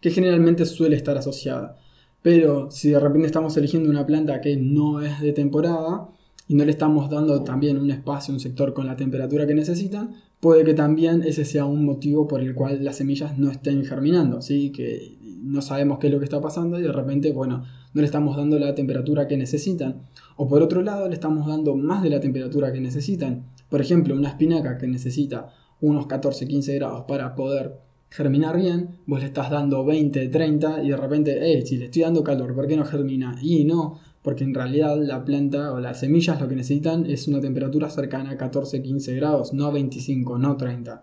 que 0.00 0.10
generalmente 0.10 0.64
suele 0.66 0.96
estar 0.96 1.16
asociada. 1.16 1.76
Pero 2.22 2.70
si 2.70 2.90
de 2.90 3.00
repente 3.00 3.26
estamos 3.26 3.56
eligiendo 3.56 3.90
una 3.90 4.06
planta 4.06 4.40
que 4.40 4.56
no 4.56 5.00
es 5.00 5.20
de 5.20 5.32
temporada, 5.32 6.08
y 6.50 6.54
no 6.54 6.64
le 6.64 6.72
estamos 6.72 7.08
dando 7.08 7.44
también 7.44 7.78
un 7.78 7.92
espacio, 7.92 8.34
un 8.34 8.40
sector 8.40 8.74
con 8.74 8.84
la 8.84 8.96
temperatura 8.96 9.46
que 9.46 9.54
necesitan, 9.54 10.16
puede 10.40 10.64
que 10.64 10.74
también 10.74 11.22
ese 11.22 11.44
sea 11.44 11.64
un 11.64 11.84
motivo 11.84 12.26
por 12.26 12.40
el 12.40 12.56
cual 12.56 12.84
las 12.84 12.96
semillas 12.96 13.38
no 13.38 13.52
estén 13.52 13.84
germinando, 13.84 14.42
¿sí? 14.42 14.70
que 14.70 15.16
no 15.44 15.62
sabemos 15.62 16.00
qué 16.00 16.08
es 16.08 16.12
lo 16.12 16.18
que 16.18 16.24
está 16.24 16.40
pasando 16.40 16.80
y 16.80 16.82
de 16.82 16.90
repente, 16.90 17.30
bueno, 17.30 17.62
no 17.94 18.00
le 18.00 18.04
estamos 18.04 18.36
dando 18.36 18.58
la 18.58 18.74
temperatura 18.74 19.28
que 19.28 19.36
necesitan. 19.36 20.02
O 20.36 20.48
por 20.48 20.60
otro 20.60 20.82
lado, 20.82 21.06
le 21.06 21.14
estamos 21.14 21.46
dando 21.46 21.76
más 21.76 22.02
de 22.02 22.10
la 22.10 22.18
temperatura 22.18 22.72
que 22.72 22.80
necesitan. 22.80 23.44
Por 23.68 23.80
ejemplo, 23.80 24.16
una 24.16 24.30
espinaca 24.30 24.76
que 24.76 24.88
necesita 24.88 25.52
unos 25.80 26.06
14-15 26.06 26.74
grados 26.74 27.04
para 27.06 27.36
poder 27.36 27.78
germinar 28.10 28.56
bien, 28.56 28.98
vos 29.06 29.20
le 29.20 29.26
estás 29.26 29.50
dando 29.50 29.84
20, 29.84 30.28
30 30.28 30.82
y 30.82 30.90
de 30.90 30.96
repente, 30.96 31.52
eh, 31.52 31.64
si 31.64 31.76
le 31.76 31.86
estoy 31.86 32.02
dando 32.02 32.24
calor, 32.24 32.54
¿por 32.54 32.66
qué 32.66 32.76
no 32.76 32.84
germina? 32.84 33.36
Y 33.40 33.64
no, 33.64 34.00
porque 34.22 34.44
en 34.44 34.52
realidad 34.52 34.96
la 35.00 35.24
planta 35.24 35.72
o 35.72 35.80
las 35.80 36.00
semillas 36.00 36.40
lo 36.40 36.48
que 36.48 36.56
necesitan 36.56 37.06
es 37.06 37.28
una 37.28 37.40
temperatura 37.40 37.88
cercana 37.88 38.30
a 38.30 38.36
14-15 38.36 39.14
grados, 39.16 39.52
no 39.52 39.70
25, 39.70 40.38
no 40.38 40.56
30. 40.56 41.02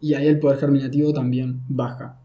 Y 0.00 0.14
ahí 0.14 0.26
el 0.26 0.40
poder 0.40 0.58
germinativo 0.58 1.12
también 1.12 1.62
baja. 1.68 2.18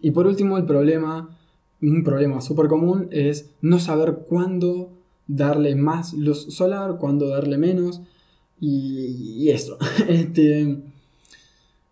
Y 0.00 0.10
por 0.12 0.26
último, 0.26 0.56
el 0.56 0.64
problema, 0.64 1.36
un 1.82 2.02
problema 2.02 2.40
súper 2.40 2.68
común 2.68 3.08
es 3.10 3.50
no 3.60 3.78
saber 3.78 4.24
cuándo 4.28 4.90
darle 5.26 5.76
más 5.76 6.14
luz 6.14 6.46
solar, 6.54 6.96
cuándo 6.98 7.28
darle 7.28 7.58
menos. 7.58 8.00
Y, 8.58 9.44
y 9.44 9.50
eso. 9.50 9.76
Este, 10.08 10.82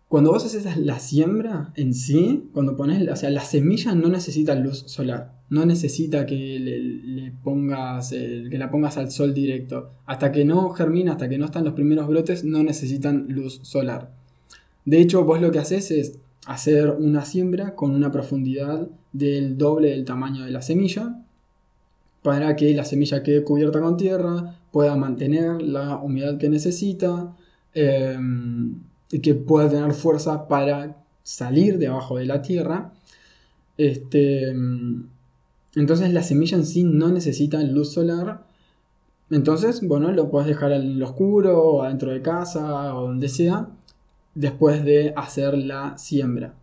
cuando 0.09 0.31
vos 0.31 0.43
haces 0.43 0.75
la 0.77 0.99
siembra 0.99 1.71
en 1.75 1.93
sí, 1.93 2.49
cuando 2.51 2.75
pones, 2.75 3.07
o 3.07 3.15
sea, 3.15 3.29
la 3.29 3.43
semilla 3.43 3.95
no 3.95 4.09
necesita 4.09 4.55
luz 4.55 4.83
solar 4.87 5.39
no 5.49 5.65
necesita 5.65 6.25
que 6.25 6.59
le, 6.59 7.31
pongas 7.43 8.11
que 8.11 8.57
la 8.57 8.69
pongas 8.69 8.97
al 8.97 9.11
sol 9.11 9.33
directo. 9.33 9.91
Hasta 10.05 10.31
que 10.31 10.45
no 10.45 10.69
germina, 10.69 11.13
hasta 11.13 11.27
que 11.27 11.37
no 11.37 11.45
están 11.45 11.65
los 11.65 11.73
primeros 11.73 12.07
brotes, 12.07 12.43
no 12.43 12.63
necesitan 12.63 13.25
luz 13.29 13.59
solar. 13.63 14.11
De 14.85 15.01
hecho, 15.01 15.23
vos 15.23 15.41
lo 15.41 15.51
que 15.51 15.59
haces 15.59 15.91
es 15.91 16.19
hacer 16.45 16.89
una 16.91 17.25
siembra 17.25 17.75
con 17.75 17.95
una 17.95 18.11
profundidad 18.11 18.87
del 19.11 19.57
doble 19.57 19.89
del 19.89 20.05
tamaño 20.05 20.45
de 20.45 20.51
la 20.51 20.61
semilla 20.61 21.23
para 22.21 22.55
que 22.55 22.73
la 22.73 22.85
semilla 22.85 23.23
quede 23.23 23.43
cubierta 23.43 23.79
con 23.81 23.97
tierra, 23.97 24.57
pueda 24.71 24.95
mantener 24.95 25.61
la 25.61 25.97
humedad 25.97 26.37
que 26.37 26.49
necesita 26.49 27.35
em, 27.73 28.81
que 29.17 29.33
pueda 29.33 29.69
tener 29.69 29.93
fuerza 29.93 30.47
para 30.47 30.97
salir 31.23 31.77
de 31.77 31.87
abajo 31.87 32.17
de 32.17 32.25
la 32.25 32.41
tierra. 32.41 32.93
Este, 33.77 34.49
entonces 35.75 36.13
la 36.13 36.23
semilla 36.23 36.57
en 36.57 36.65
sí 36.65 36.83
no 36.83 37.09
necesita 37.09 37.61
luz 37.63 37.93
solar 37.93 38.43
Entonces, 39.29 39.87
bueno, 39.87 40.11
lo 40.11 40.29
puedes 40.29 40.47
dejar 40.47 40.73
en 40.73 40.99
lo 40.99 41.05
oscuro 41.05 41.61
o 41.63 41.83
adentro 41.83 42.11
de 42.11 42.21
casa 42.21 42.95
o 42.95 43.07
donde 43.07 43.29
sea 43.29 43.69
después 44.35 44.83
de 44.83 45.13
hacer 45.15 45.57
la 45.57 45.97
siembra. 45.97 46.55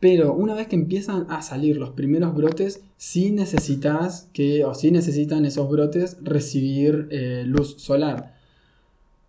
Pero 0.00 0.34
una 0.34 0.54
vez 0.54 0.68
que 0.68 0.76
empiezan 0.76 1.26
a 1.30 1.42
salir 1.42 1.76
los 1.76 1.90
primeros 1.90 2.34
brotes, 2.34 2.82
sí 2.96 3.30
necesitas 3.30 4.28
que, 4.32 4.64
o 4.64 4.74
sí 4.74 4.90
necesitan 4.90 5.44
esos 5.46 5.68
brotes 5.68 6.18
recibir 6.22 7.08
eh, 7.10 7.44
luz 7.46 7.76
solar. 7.78 8.34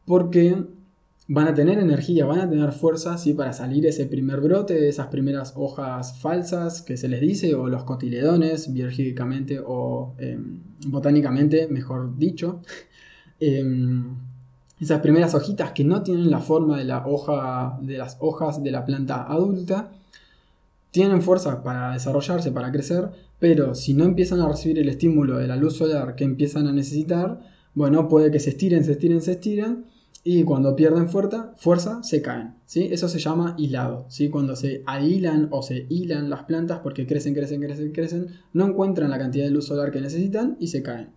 Porque 0.05 0.65
van 1.27 1.47
a 1.47 1.53
tener 1.55 1.79
energía, 1.79 2.25
van 2.25 2.39
a 2.39 2.49
tener 2.49 2.71
fuerza 2.71 3.17
¿sí? 3.17 3.33
para 3.33 3.51
salir 3.51 3.85
ese 3.87 4.05
primer 4.05 4.41
brote, 4.41 4.87
esas 4.87 5.07
primeras 5.07 5.53
hojas 5.55 6.19
falsas 6.19 6.81
que 6.81 6.97
se 6.97 7.07
les 7.07 7.21
dice, 7.21 7.55
o 7.55 7.67
los 7.67 7.83
cotiledones, 7.83 8.71
biológicamente 8.71 9.59
o 9.65 10.13
em, 10.19 10.59
botánicamente, 10.87 11.67
mejor 11.67 12.17
dicho. 12.17 12.61
Em, 13.37 14.15
esas 14.79 15.01
primeras 15.01 15.35
hojitas 15.35 15.73
que 15.73 15.83
no 15.83 16.03
tienen 16.03 16.31
la 16.31 16.39
forma 16.39 16.77
de, 16.77 16.85
la 16.85 17.05
hoja, 17.05 17.77
de 17.81 17.97
las 17.97 18.15
hojas 18.21 18.63
de 18.63 18.71
la 18.71 18.85
planta 18.85 19.23
adulta, 19.23 19.91
tienen 20.91 21.21
fuerza 21.21 21.61
para 21.61 21.91
desarrollarse, 21.91 22.53
para 22.53 22.71
crecer, 22.71 23.09
pero 23.37 23.75
si 23.75 23.93
no 23.93 24.05
empiezan 24.05 24.39
a 24.39 24.47
recibir 24.47 24.79
el 24.79 24.87
estímulo 24.87 25.37
de 25.37 25.47
la 25.47 25.57
luz 25.57 25.75
solar 25.75 26.15
que 26.15 26.23
empiezan 26.23 26.67
a 26.67 26.71
necesitar, 26.71 27.41
bueno, 27.73 28.07
puede 28.07 28.31
que 28.31 28.39
se 28.39 28.51
estiren, 28.51 28.85
se 28.85 28.93
estiren, 28.93 29.21
se 29.21 29.33
estiren, 29.33 29.85
y 30.27 30.43
cuando 30.43 30.75
pierden 30.75 31.07
fuerza, 31.07 31.53
fuerza 31.55 32.01
se 32.01 32.23
caen. 32.23 32.55
¿sí? 32.65 32.89
Eso 32.91 33.07
se 33.07 33.19
llama 33.19 33.53
hilado. 33.59 34.07
¿sí? 34.09 34.29
Cuando 34.29 34.55
se 34.55 34.81
ahilan 34.87 35.49
o 35.51 35.61
se 35.61 35.85
hilan 35.87 36.31
las 36.31 36.45
plantas 36.45 36.79
porque 36.79 37.05
crecen, 37.05 37.35
crecen, 37.35 37.61
crecen, 37.61 37.91
crecen, 37.91 38.27
no 38.51 38.65
encuentran 38.65 39.11
la 39.11 39.19
cantidad 39.19 39.45
de 39.45 39.51
luz 39.51 39.67
solar 39.67 39.91
que 39.91 40.01
necesitan 40.01 40.57
y 40.59 40.69
se 40.69 40.81
caen. 40.81 41.09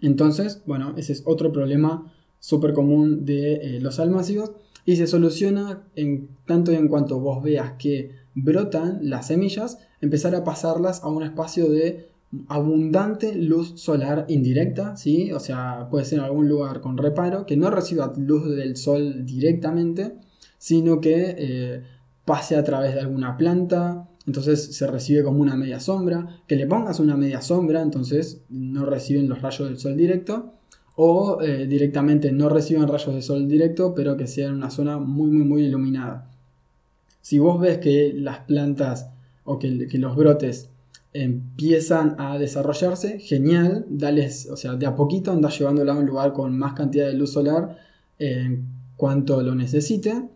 Entonces, 0.00 0.60
bueno, 0.66 0.94
ese 0.96 1.12
es 1.12 1.22
otro 1.24 1.52
problema 1.52 2.12
súper 2.40 2.72
común 2.72 3.24
de 3.24 3.54
eh, 3.54 3.80
los 3.80 4.00
almácigos 4.00 4.50
y 4.84 4.96
se 4.96 5.06
soluciona 5.06 5.84
en 5.94 6.28
tanto 6.46 6.72
y 6.72 6.74
en 6.74 6.88
cuanto 6.88 7.20
vos 7.20 7.44
veas 7.44 7.74
que 7.78 8.10
brotan 8.34 8.98
las 9.02 9.28
semillas, 9.28 9.78
empezar 10.00 10.34
a 10.34 10.42
pasarlas 10.42 11.04
a 11.04 11.08
un 11.08 11.22
espacio 11.22 11.70
de 11.70 12.08
abundante 12.48 13.34
luz 13.34 13.74
solar 13.76 14.26
indirecta, 14.28 14.96
¿sí? 14.96 15.32
O 15.32 15.40
sea, 15.40 15.88
puede 15.90 16.04
ser 16.04 16.18
en 16.18 16.24
algún 16.24 16.48
lugar 16.48 16.80
con 16.80 16.96
reparo, 16.96 17.46
que 17.46 17.56
no 17.56 17.70
reciba 17.70 18.12
luz 18.16 18.48
del 18.56 18.76
sol 18.76 19.24
directamente, 19.24 20.14
sino 20.58 21.00
que 21.00 21.34
eh, 21.36 21.82
pase 22.24 22.56
a 22.56 22.64
través 22.64 22.94
de 22.94 23.00
alguna 23.00 23.36
planta, 23.36 24.08
entonces 24.26 24.74
se 24.74 24.86
recibe 24.86 25.22
como 25.22 25.40
una 25.40 25.56
media 25.56 25.80
sombra, 25.80 26.42
que 26.46 26.56
le 26.56 26.66
pongas 26.66 27.00
una 27.00 27.16
media 27.16 27.42
sombra, 27.42 27.82
entonces 27.82 28.42
no 28.48 28.86
reciben 28.86 29.28
los 29.28 29.42
rayos 29.42 29.68
del 29.68 29.78
sol 29.78 29.96
directo, 29.96 30.54
o 30.96 31.40
eh, 31.42 31.66
directamente 31.66 32.32
no 32.32 32.48
reciben 32.48 32.88
rayos 32.88 33.14
de 33.14 33.22
sol 33.22 33.48
directo, 33.48 33.94
pero 33.94 34.16
que 34.16 34.26
sea 34.26 34.48
en 34.48 34.54
una 34.54 34.70
zona 34.70 34.98
muy, 34.98 35.30
muy, 35.30 35.44
muy 35.44 35.64
iluminada. 35.64 36.30
Si 37.20 37.38
vos 37.38 37.60
ves 37.60 37.78
que 37.78 38.12
las 38.14 38.40
plantas 38.40 39.10
o 39.44 39.58
que 39.58 39.68
los 39.70 40.16
brotes 40.16 40.70
empiezan 41.14 42.16
a 42.18 42.38
desarrollarse, 42.38 43.20
genial, 43.20 43.86
dales, 43.88 44.50
o 44.50 44.56
sea, 44.56 44.74
de 44.74 44.84
a 44.84 44.96
poquito 44.96 45.30
andas 45.30 45.58
llevándola 45.58 45.92
a 45.92 45.96
un 45.96 46.06
lugar 46.06 46.32
con 46.32 46.58
más 46.58 46.74
cantidad 46.74 47.06
de 47.06 47.14
luz 47.14 47.32
solar 47.32 47.78
en 48.18 48.66
cuanto 48.96 49.40
lo 49.40 49.54
necesite. 49.54 50.28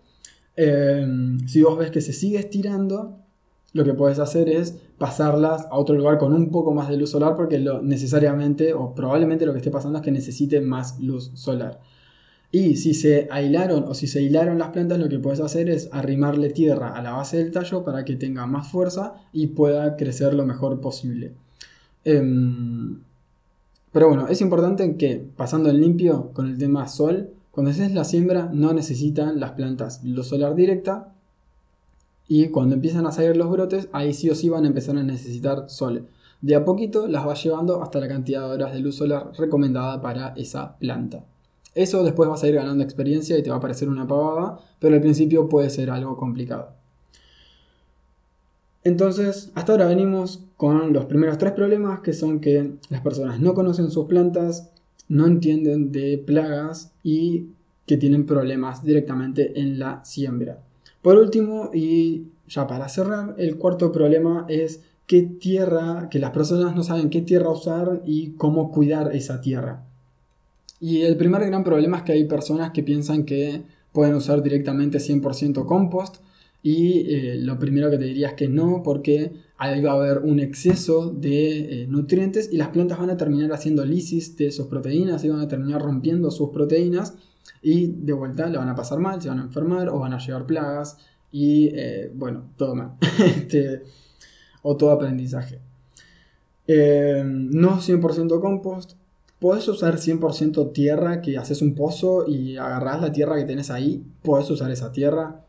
Em, 0.57 1.47
si 1.49 1.63
vos 1.63 1.77
ves 1.77 1.91
que 1.91 2.01
se 2.01 2.13
sigue 2.13 2.39
estirando, 2.39 3.19
lo 3.73 3.85
que 3.85 3.93
puedes 3.93 4.21
hacer 4.21 4.49
es 4.49 4.77
pasarlas 4.99 5.67
a 5.71 5.77
otro 5.77 5.97
lugar 5.97 6.17
con 6.17 6.33
un 6.33 6.51
poco 6.51 6.73
más 6.73 6.89
de 6.89 6.97
luz 6.97 7.11
solar 7.11 7.35
porque 7.37 7.59
lo 7.59 7.83
necesariamente 7.83 8.73
o 8.73 8.95
probablemente 8.95 9.47
lo 9.47 9.53
que 9.53 9.59
esté 9.59 9.71
pasando 9.71 9.99
es 9.99 10.05
que 10.05 10.13
necesite 10.13 10.61
más 10.61 11.01
luz 11.01 11.33
solar. 11.35 11.81
Y 12.51 12.77
si 12.77 12.95
se 12.95 13.29
aislaron 13.31 13.85
o 13.85 13.95
si 13.95 14.07
se 14.07 14.23
hilaron 14.23 14.59
las 14.59 14.71
plantas, 14.71 14.99
lo 14.99 15.09
que 15.09 15.19
puedes 15.19 15.41
hacer 15.41 15.69
es 15.69 15.91
arrimarle 15.93 16.49
tierra 16.51 16.95
a 16.95 17.03
la 17.03 17.13
base 17.13 17.37
del 17.37 17.53
tallo 17.53 17.85
para 17.85 18.05
que 18.05 18.17
tenga 18.17 18.47
más 18.47 18.71
fuerza 18.71 19.15
y 19.33 19.49
pueda 19.49 19.97
crecer 19.97 20.33
lo 20.33 20.47
mejor 20.47 20.81
posible. 20.81 21.35
Em, 22.05 23.01
pero 23.93 24.09
bueno, 24.09 24.29
es 24.29 24.41
importante 24.41 24.97
que 24.97 25.23
pasando 25.37 25.69
en 25.69 25.81
limpio 25.81 26.31
con 26.33 26.47
el 26.47 26.57
tema 26.57 26.89
sol, 26.89 27.31
cuando 27.51 27.71
haces 27.71 27.93
la 27.93 28.05
siembra 28.05 28.49
no 28.53 28.73
necesitan 28.73 29.41
las 29.41 29.53
plantas 29.53 30.03
luz 30.05 30.29
solar 30.29 30.55
directa 30.55 31.13
y 32.29 32.49
cuando 32.49 32.77
empiezan 32.77 33.07
a 33.07 33.13
salir 33.13 33.37
los 33.37 33.51
brotes, 33.51 33.89
ahí 33.93 34.15
sí 34.15 34.31
o 34.31 34.35
sí 34.35 34.49
van 34.49 34.65
a 34.65 34.69
empezar 34.69 34.97
a 34.97 35.03
necesitar 35.03 35.69
sol. 35.69 36.07
De 36.41 36.55
a 36.55 36.65
poquito 36.65 37.09
las 37.09 37.27
va 37.27 37.35
llevando 37.35 37.83
hasta 37.83 37.99
la 38.01 38.09
cantidad 38.09 38.43
de 38.43 38.55
horas 38.55 38.73
de 38.73 38.81
luz 38.81 38.97
solar 38.97 39.33
recomendada 39.37 40.01
para 40.01 40.35
esa 40.37 40.79
planta. 40.79 41.25
Eso 41.79 42.03
después 42.03 42.29
vas 42.29 42.43
a 42.43 42.49
ir 42.49 42.57
ganando 42.57 42.83
experiencia 42.83 43.39
y 43.39 43.43
te 43.45 43.51
va 43.51 43.57
a 43.57 43.61
parecer 43.61 43.89
una 43.89 44.05
pavada, 44.05 44.59
pero 44.81 44.97
al 44.97 45.01
principio 45.01 45.49
puede 45.49 45.71
ser 45.71 45.91
algo 45.91 46.17
complicado. 46.17 46.71
Entonces, 48.83 49.53
hasta 49.55 49.71
ahora 49.71 49.87
venimos 49.87 50.43
con 50.57 50.93
los 50.93 51.05
primeros 51.05 51.39
tres 51.39 51.53
problemas, 51.53 52.01
que 52.01 52.15
son 52.15 52.41
que 52.41 52.73
las 52.91 53.01
personas 53.01 53.39
no 53.39 53.55
conocen 53.55 53.93
sus 53.93 54.07
plantas, 54.07 54.73
no 55.09 55.29
entienden 55.29 55.93
de 55.93 56.19
plagas 56.19 56.91
y 57.05 57.51
que 57.87 57.97
tienen 57.97 58.27
problemas 58.27 58.83
directamente 58.83 59.61
en 59.61 59.79
la 59.79 60.05
siembra. 60.05 60.59
Por 61.01 61.17
último, 61.17 61.71
y 61.73 62.27
ya 62.49 62.67
para 62.67 62.89
cerrar, 62.89 63.37
el 63.39 63.57
cuarto 63.57 63.93
problema 63.93 64.47
es 64.49 64.83
qué 65.07 65.23
tierra, 65.23 66.09
que 66.11 66.19
las 66.19 66.33
personas 66.33 66.75
no 66.75 66.83
saben 66.83 67.09
qué 67.09 67.23
tierra 67.23 67.51
usar 67.51 68.03
y 68.05 68.33
cómo 68.33 68.73
cuidar 68.73 69.15
esa 69.15 69.41
tierra. 69.41 69.85
Y 70.81 71.03
el 71.03 71.17
primer 71.17 71.45
gran 71.45 71.65
problema 71.65 71.99
es 71.99 72.03
que 72.05 72.13
hay 72.13 72.25
personas 72.25 72.71
que 72.71 72.83
piensan 72.83 73.25
que 73.25 73.63
pueden 73.93 74.15
usar 74.15 74.43
directamente 74.43 74.99
100% 74.99 75.67
compost 75.67 76.19
y 76.63 77.15
eh, 77.15 77.37
lo 77.37 77.59
primero 77.59 77.91
que 77.91 77.99
te 77.99 78.05
diría 78.05 78.29
es 78.29 78.35
que 78.35 78.49
no, 78.49 78.83
porque 78.83 79.33
ahí 79.57 79.81
va 79.81 79.93
a 79.93 79.95
haber 79.95 80.19
un 80.19 80.41
exceso 80.41 81.11
de 81.11 81.83
eh, 81.83 81.87
nutrientes 81.87 82.53
y 82.53 82.57
las 82.57 82.69
plantas 82.69 82.99
van 82.99 83.11
a 83.11 83.17
terminar 83.17 83.53
haciendo 83.53 83.85
lisis 83.85 84.37
de 84.37 84.51
sus 84.51 84.67
proteínas 84.67 85.25
y 85.25 85.29
van 85.29 85.41
a 85.41 85.49
terminar 85.49 85.83
rompiendo 85.83 86.31
sus 86.31 86.51
proteínas 86.51 87.15
y 87.63 87.87
de 87.87 88.13
vuelta 88.13 88.47
le 88.49 88.59
van 88.59 88.69
a 88.69 88.75
pasar 88.75 88.99
mal, 88.99 89.23
se 89.23 89.29
van 89.29 89.39
a 89.39 89.45
enfermar 89.45 89.89
o 89.89 89.99
van 90.01 90.13
a 90.13 90.19
llevar 90.19 90.47
plagas 90.47 90.99
y 91.31 91.71
eh, 91.75 92.11
bueno, 92.15 92.51
todo 92.57 92.75
mal. 92.75 92.95
este, 93.25 93.83
o 94.63 94.77
todo 94.77 94.91
aprendizaje. 94.91 95.61
no 96.67 97.81
100% 97.81 98.41
compost, 98.41 98.98
Puedes 99.41 99.69
usar 99.69 99.99
100% 99.99 100.73
tierra, 100.73 101.23
que 101.23 101.39
haces 101.39 101.63
un 101.63 101.75
pozo 101.75 102.27
y 102.27 102.57
agarras 102.57 103.01
la 103.01 103.13
tierra 103.13 103.37
que 103.37 103.45
tienes 103.45 103.71
ahí, 103.71 104.05
puedes 104.23 104.51
usar 104.51 104.71
esa 104.71 104.91
tierra. 104.91 105.45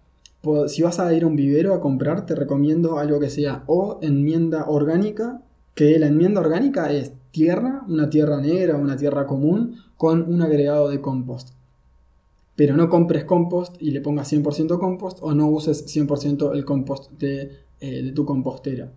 Si 0.67 0.83
vas 0.83 0.99
a 0.99 1.11
ir 1.13 1.23
a 1.23 1.27
un 1.27 1.35
vivero 1.35 1.73
a 1.73 1.81
comprar, 1.81 2.25
te 2.25 2.35
recomiendo 2.35 2.99
algo 2.99 3.19
que 3.19 3.29
sea 3.29 3.63
o 3.65 3.99
enmienda 4.01 4.65
orgánica, 4.67 5.41
que 5.73 5.97
la 5.97 6.07
enmienda 6.07 6.39
orgánica 6.41 6.91
es 6.91 7.13
tierra, 7.31 7.83
una 7.87 8.09
tierra 8.09 8.39
negra, 8.39 8.75
una 8.75 8.95
tierra 8.95 9.25
común, 9.25 9.77
con 9.97 10.21
un 10.31 10.41
agregado 10.41 10.89
de 10.89 11.01
compost. 11.01 11.49
Pero 12.55 12.77
no 12.77 12.89
compres 12.89 13.25
compost 13.25 13.75
y 13.81 13.91
le 13.91 14.01
pongas 14.01 14.31
100% 14.31 14.79
compost 14.79 15.19
o 15.21 15.33
no 15.33 15.47
uses 15.47 15.85
100% 15.87 16.53
el 16.53 16.63
compost 16.63 17.11
de, 17.13 17.51
eh, 17.79 18.11
tu 18.13 18.25
compostera. 18.25 18.91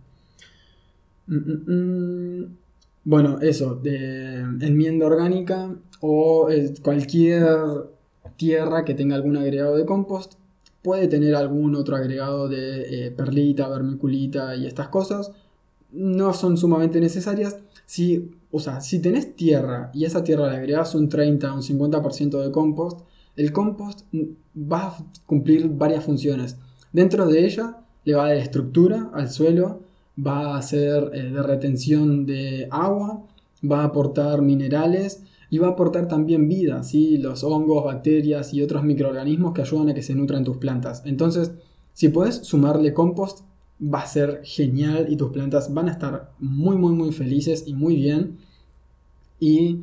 Mm, 1.26 1.37
mm, 1.37 1.72
mm. 1.72 2.57
Bueno, 3.04 3.40
eso, 3.40 3.74
de 3.74 4.40
enmienda 4.60 5.06
orgánica 5.06 5.74
o 6.00 6.50
eh, 6.50 6.74
cualquier 6.82 7.46
tierra 8.36 8.84
que 8.84 8.94
tenga 8.94 9.16
algún 9.16 9.36
agregado 9.36 9.76
de 9.76 9.86
compost. 9.86 10.34
Puede 10.82 11.06
tener 11.08 11.34
algún 11.34 11.76
otro 11.76 11.96
agregado 11.96 12.48
de 12.48 13.06
eh, 13.06 13.10
perlita, 13.12 13.68
vermiculita 13.68 14.56
y 14.56 14.66
estas 14.66 14.88
cosas. 14.88 15.32
No 15.92 16.32
son 16.32 16.56
sumamente 16.56 17.00
necesarias. 17.00 17.58
Si, 17.86 18.32
o 18.50 18.58
sea, 18.58 18.80
si 18.80 19.00
tenés 19.00 19.36
tierra 19.36 19.90
y 19.94 20.04
esa 20.04 20.24
tierra 20.24 20.50
le 20.50 20.56
agregas 20.56 20.94
un 20.94 21.08
30 21.08 21.52
o 21.52 21.56
un 21.56 21.62
50% 21.62 22.42
de 22.42 22.50
compost, 22.50 23.00
el 23.36 23.52
compost 23.52 24.06
va 24.56 24.88
a 24.88 24.96
cumplir 25.26 25.68
varias 25.68 26.04
funciones. 26.04 26.56
Dentro 26.92 27.26
de 27.26 27.44
ella 27.44 27.78
le 28.04 28.14
va 28.14 28.24
a 28.24 28.28
dar 28.28 28.36
estructura 28.36 29.10
al 29.14 29.30
suelo, 29.30 29.80
va 30.18 30.57
a 30.57 30.62
ser 30.62 31.11
eh, 31.14 31.31
de 31.31 31.42
retención 31.42 32.27
de 32.27 32.68
agua, 32.70 33.25
va 33.68 33.83
a 33.83 33.85
aportar 33.85 34.42
minerales 34.42 35.22
y 35.51 35.59
va 35.59 35.68
a 35.68 35.70
aportar 35.70 36.09
también 36.09 36.48
vida, 36.48 36.83
¿sí? 36.83 37.18
los 37.18 37.44
hongos, 37.44 37.85
bacterias 37.85 38.55
y 38.55 38.62
otros 38.62 38.85
microorganismos 38.85 39.53
que 39.53 39.62
ayudan 39.62 39.90
a 39.90 39.94
que 39.94 40.03
se 40.03 40.14
nutran 40.14 40.44
tus 40.44 40.57
plantas. 40.57 41.03
Entonces, 41.05 41.53
si 41.92 42.09
puedes 42.09 42.37
sumarle 42.37 42.94
compost, 42.94 43.40
va 43.83 44.01
a 44.01 44.07
ser 44.07 44.40
genial 44.44 45.07
y 45.11 45.16
tus 45.16 45.31
plantas 45.31 45.72
van 45.75 45.88
a 45.88 45.92
estar 45.92 46.33
muy, 46.38 46.77
muy, 46.77 46.94
muy 46.94 47.12
felices 47.12 47.64
y 47.66 47.75
muy 47.75 47.96
bien. 47.96 48.38
Y 49.40 49.81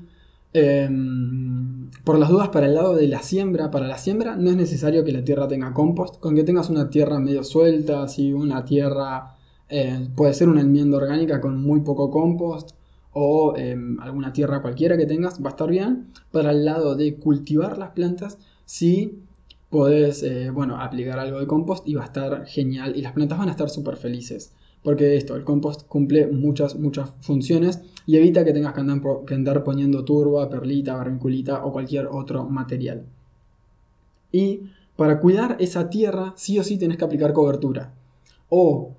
em, 0.53 1.91
por 2.03 2.17
las 2.17 2.29
dudas, 2.29 2.49
para 2.49 2.67
el 2.67 2.75
lado 2.75 2.95
de 2.95 3.07
la 3.07 3.21
siembra, 3.21 3.69
para 3.69 3.87
la 3.87 3.97
siembra 3.97 4.35
no 4.37 4.49
es 4.49 4.55
necesario 4.55 5.03
que 5.03 5.11
la 5.11 5.23
tierra 5.23 5.47
tenga 5.47 5.73
compost, 5.73 6.19
con 6.19 6.33
que 6.33 6.43
tengas 6.43 6.69
una 6.69 6.89
tierra 6.89 7.19
medio 7.19 7.43
suelta, 7.43 8.03
así 8.03 8.33
una 8.33 8.65
tierra 8.65 9.35
eh, 9.69 10.07
puede 10.15 10.33
ser 10.33 10.49
una 10.49 10.61
enmienda 10.61 10.97
orgánica 10.97 11.39
con 11.39 11.61
muy 11.61 11.81
poco 11.81 12.09
compost 12.09 12.71
o 13.13 13.55
em, 13.55 13.99
alguna 13.99 14.33
tierra 14.33 14.61
cualquiera 14.61 14.97
que 14.97 15.05
tengas, 15.05 15.43
va 15.43 15.47
a 15.47 15.51
estar 15.51 15.69
bien. 15.69 16.07
Para 16.31 16.51
el 16.51 16.65
lado 16.65 16.95
de 16.95 17.15
cultivar 17.15 17.77
las 17.77 17.91
plantas, 17.91 18.37
sí 18.65 19.19
podés, 19.69 20.23
eh, 20.23 20.49
bueno, 20.49 20.81
aplicar 20.81 21.19
algo 21.19 21.39
de 21.39 21.47
compost 21.47 21.87
y 21.87 21.93
va 21.95 22.03
a 22.03 22.05
estar 22.05 22.45
genial 22.45 22.95
y 22.95 23.01
las 23.01 23.13
plantas 23.13 23.37
van 23.37 23.49
a 23.49 23.51
estar 23.51 23.69
súper 23.69 23.97
felices. 23.97 24.53
Porque 24.83 25.17
esto, 25.17 25.35
el 25.35 25.43
compost 25.43 25.85
cumple 25.87 26.27
muchas, 26.27 26.75
muchas 26.75 27.11
funciones 27.21 27.81
y 28.05 28.15
evita 28.15 28.45
que 28.45 28.53
tengas 28.53 28.73
que 28.73 28.79
andar, 29.35 29.63
poniendo 29.63 30.05
turba, 30.05 30.49
perlita, 30.49 30.95
barrinculita 30.95 31.65
o 31.65 31.71
cualquier 31.73 32.07
otro 32.07 32.45
material. 32.45 33.05
Y 34.31 34.61
para 34.95 35.19
cuidar 35.19 35.57
esa 35.59 35.89
tierra, 35.89 36.33
sí 36.37 36.59
o 36.59 36.63
sí 36.63 36.77
tenés 36.77 36.97
que 36.97 37.05
aplicar 37.05 37.33
cobertura. 37.33 37.93
O 38.47 38.95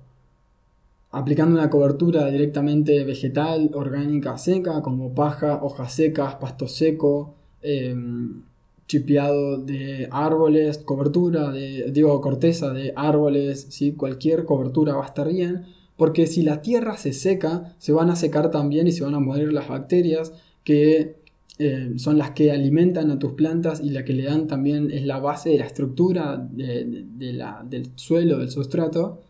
aplicando 1.11 1.57
una 1.59 1.69
cobertura 1.69 2.29
directamente 2.29 3.03
vegetal, 3.03 3.71
orgánica, 3.73 4.37
seca, 4.37 4.81
como 4.81 5.13
paja, 5.13 5.59
hojas 5.61 5.93
secas, 5.93 6.35
pasto 6.35 6.67
seco, 6.67 7.35
em, 7.61 8.43
chipeado 8.87 9.57
de 9.57 10.07
árboles, 10.11 10.77
cobertura 10.79 11.51
de, 11.51 11.91
digo, 11.91 12.19
corteza 12.21 12.71
de 12.71 12.93
árboles, 12.95 13.67
¿sí? 13.69 13.93
cualquier 13.93 14.45
cobertura 14.45 14.95
va 14.95 15.03
a 15.03 15.07
estar 15.07 15.29
bien, 15.29 15.65
porque 15.97 16.27
si 16.27 16.41
la 16.43 16.61
tierra 16.61 16.97
se 16.97 17.13
seca, 17.13 17.75
se 17.77 17.93
van 17.93 18.09
a 18.09 18.15
secar 18.15 18.51
también 18.51 18.87
y 18.87 18.91
se 18.91 19.03
van 19.03 19.15
a 19.15 19.19
morir 19.19 19.53
las 19.53 19.67
bacterias 19.69 20.33
que 20.63 21.15
eh, 21.59 21.93
son 21.97 22.17
las 22.17 22.31
que 22.31 22.51
alimentan 22.51 23.11
a 23.11 23.19
tus 23.19 23.33
plantas 23.33 23.81
y 23.81 23.91
la 23.91 24.03
que 24.03 24.13
le 24.13 24.23
dan 24.23 24.47
también 24.47 24.89
es 24.91 25.05
la 25.05 25.19
base 25.19 25.51
de 25.51 25.59
la 25.59 25.65
estructura 25.65 26.37
del 26.37 27.91
suelo, 27.95 28.39
del 28.39 28.49
sustrato. 28.49 29.21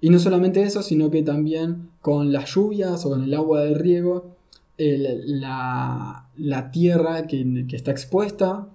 Y 0.00 0.10
no 0.10 0.18
solamente 0.18 0.62
eso, 0.62 0.82
sino 0.82 1.10
que 1.10 1.22
también 1.22 1.90
con 2.00 2.32
las 2.32 2.54
lluvias 2.54 3.04
o 3.04 3.10
con 3.10 3.24
el 3.24 3.34
agua 3.34 3.60
de 3.60 3.74
riego, 3.74 4.36
la, 4.78 6.70
tierra 6.72 7.26
que, 7.26 7.66
está 7.72 7.90
expuesta, 7.90 8.68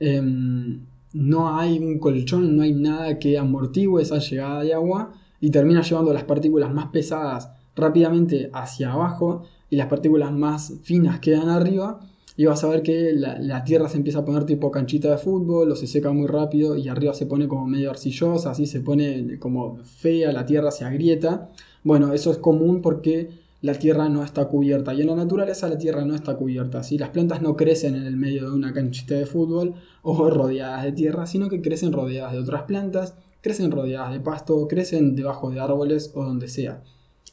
em, 0.00 0.80
no 1.14 1.56
hay 1.56 1.78
un 1.78 1.98
colchón, 1.98 2.56
no 2.56 2.62
hay 2.62 2.74
nada 2.74 3.18
que 3.18 3.38
amortigue 3.38 4.02
esa 4.02 4.18
llegada 4.18 4.62
de 4.62 4.74
agua 4.74 5.14
y 5.40 5.50
termina 5.50 5.82
llevando 5.82 6.12
las 6.12 6.24
partículas 6.24 6.72
más 6.74 6.86
pesadas 6.88 7.50
rápidamente 7.74 8.50
hacia 8.52 8.92
abajo 8.92 9.44
y 9.70 9.76
las 9.76 9.86
partículas 9.86 10.32
más 10.32 10.74
finas 10.82 11.20
quedan 11.20 11.48
arriba 11.48 12.00
y 12.38 12.46
vas 12.46 12.62
a 12.62 12.68
ver 12.68 12.84
que 12.84 13.14
la, 13.14 13.64
tierra 13.64 13.88
se 13.88 13.96
empieza 13.96 14.20
a 14.20 14.24
poner 14.24 14.44
tipo 14.44 14.70
canchita 14.70 15.10
de 15.10 15.18
fútbol 15.18 15.72
o 15.72 15.74
se 15.74 15.88
seca 15.88 16.12
muy 16.12 16.28
rápido 16.28 16.76
y 16.76 16.86
arriba 16.86 17.12
se 17.12 17.26
pone 17.26 17.48
como 17.48 17.66
medio 17.66 17.90
arcillosa, 17.90 18.52
así 18.52 18.64
se 18.64 18.78
pone 18.80 19.40
como 19.40 19.78
fea, 19.82 20.30
la 20.30 20.46
tierra 20.46 20.70
se 20.70 20.84
agrieta. 20.84 21.50
Bueno, 21.82 22.12
eso 22.12 22.30
es 22.30 22.38
común 22.38 22.80
porque 22.80 23.28
la 23.60 23.74
tierra 23.74 24.08
no 24.08 24.22
está 24.22 24.46
cubierta 24.46 24.94
y 24.94 25.00
en 25.00 25.08
la 25.08 25.16
naturaleza 25.16 25.68
la 25.68 25.78
tierra 25.78 26.04
no 26.04 26.14
está 26.14 26.36
cubierta. 26.36 26.84
¿sí? 26.84 26.96
Las 26.96 27.08
plantas 27.08 27.42
no 27.42 27.56
crecen 27.56 27.96
en 27.96 28.04
el 28.04 28.16
medio 28.16 28.48
de 28.48 28.54
una 28.54 28.72
canchita 28.72 29.16
de 29.16 29.26
fútbol 29.26 29.74
o 30.02 30.30
rodeadas 30.30 30.84
de 30.84 30.92
tierra, 30.92 31.26
sino 31.26 31.48
que 31.48 31.60
crecen 31.60 31.92
rodeadas 31.92 32.34
de 32.34 32.38
otras 32.38 32.62
plantas, 32.62 33.16
crecen 33.40 33.72
rodeadas 33.72 34.12
de 34.12 34.20
pasto, 34.20 34.68
crecen 34.68 35.16
debajo 35.16 35.50
de 35.50 35.58
árboles 35.58 36.12
o 36.14 36.22
donde 36.22 36.46
sea. 36.46 36.84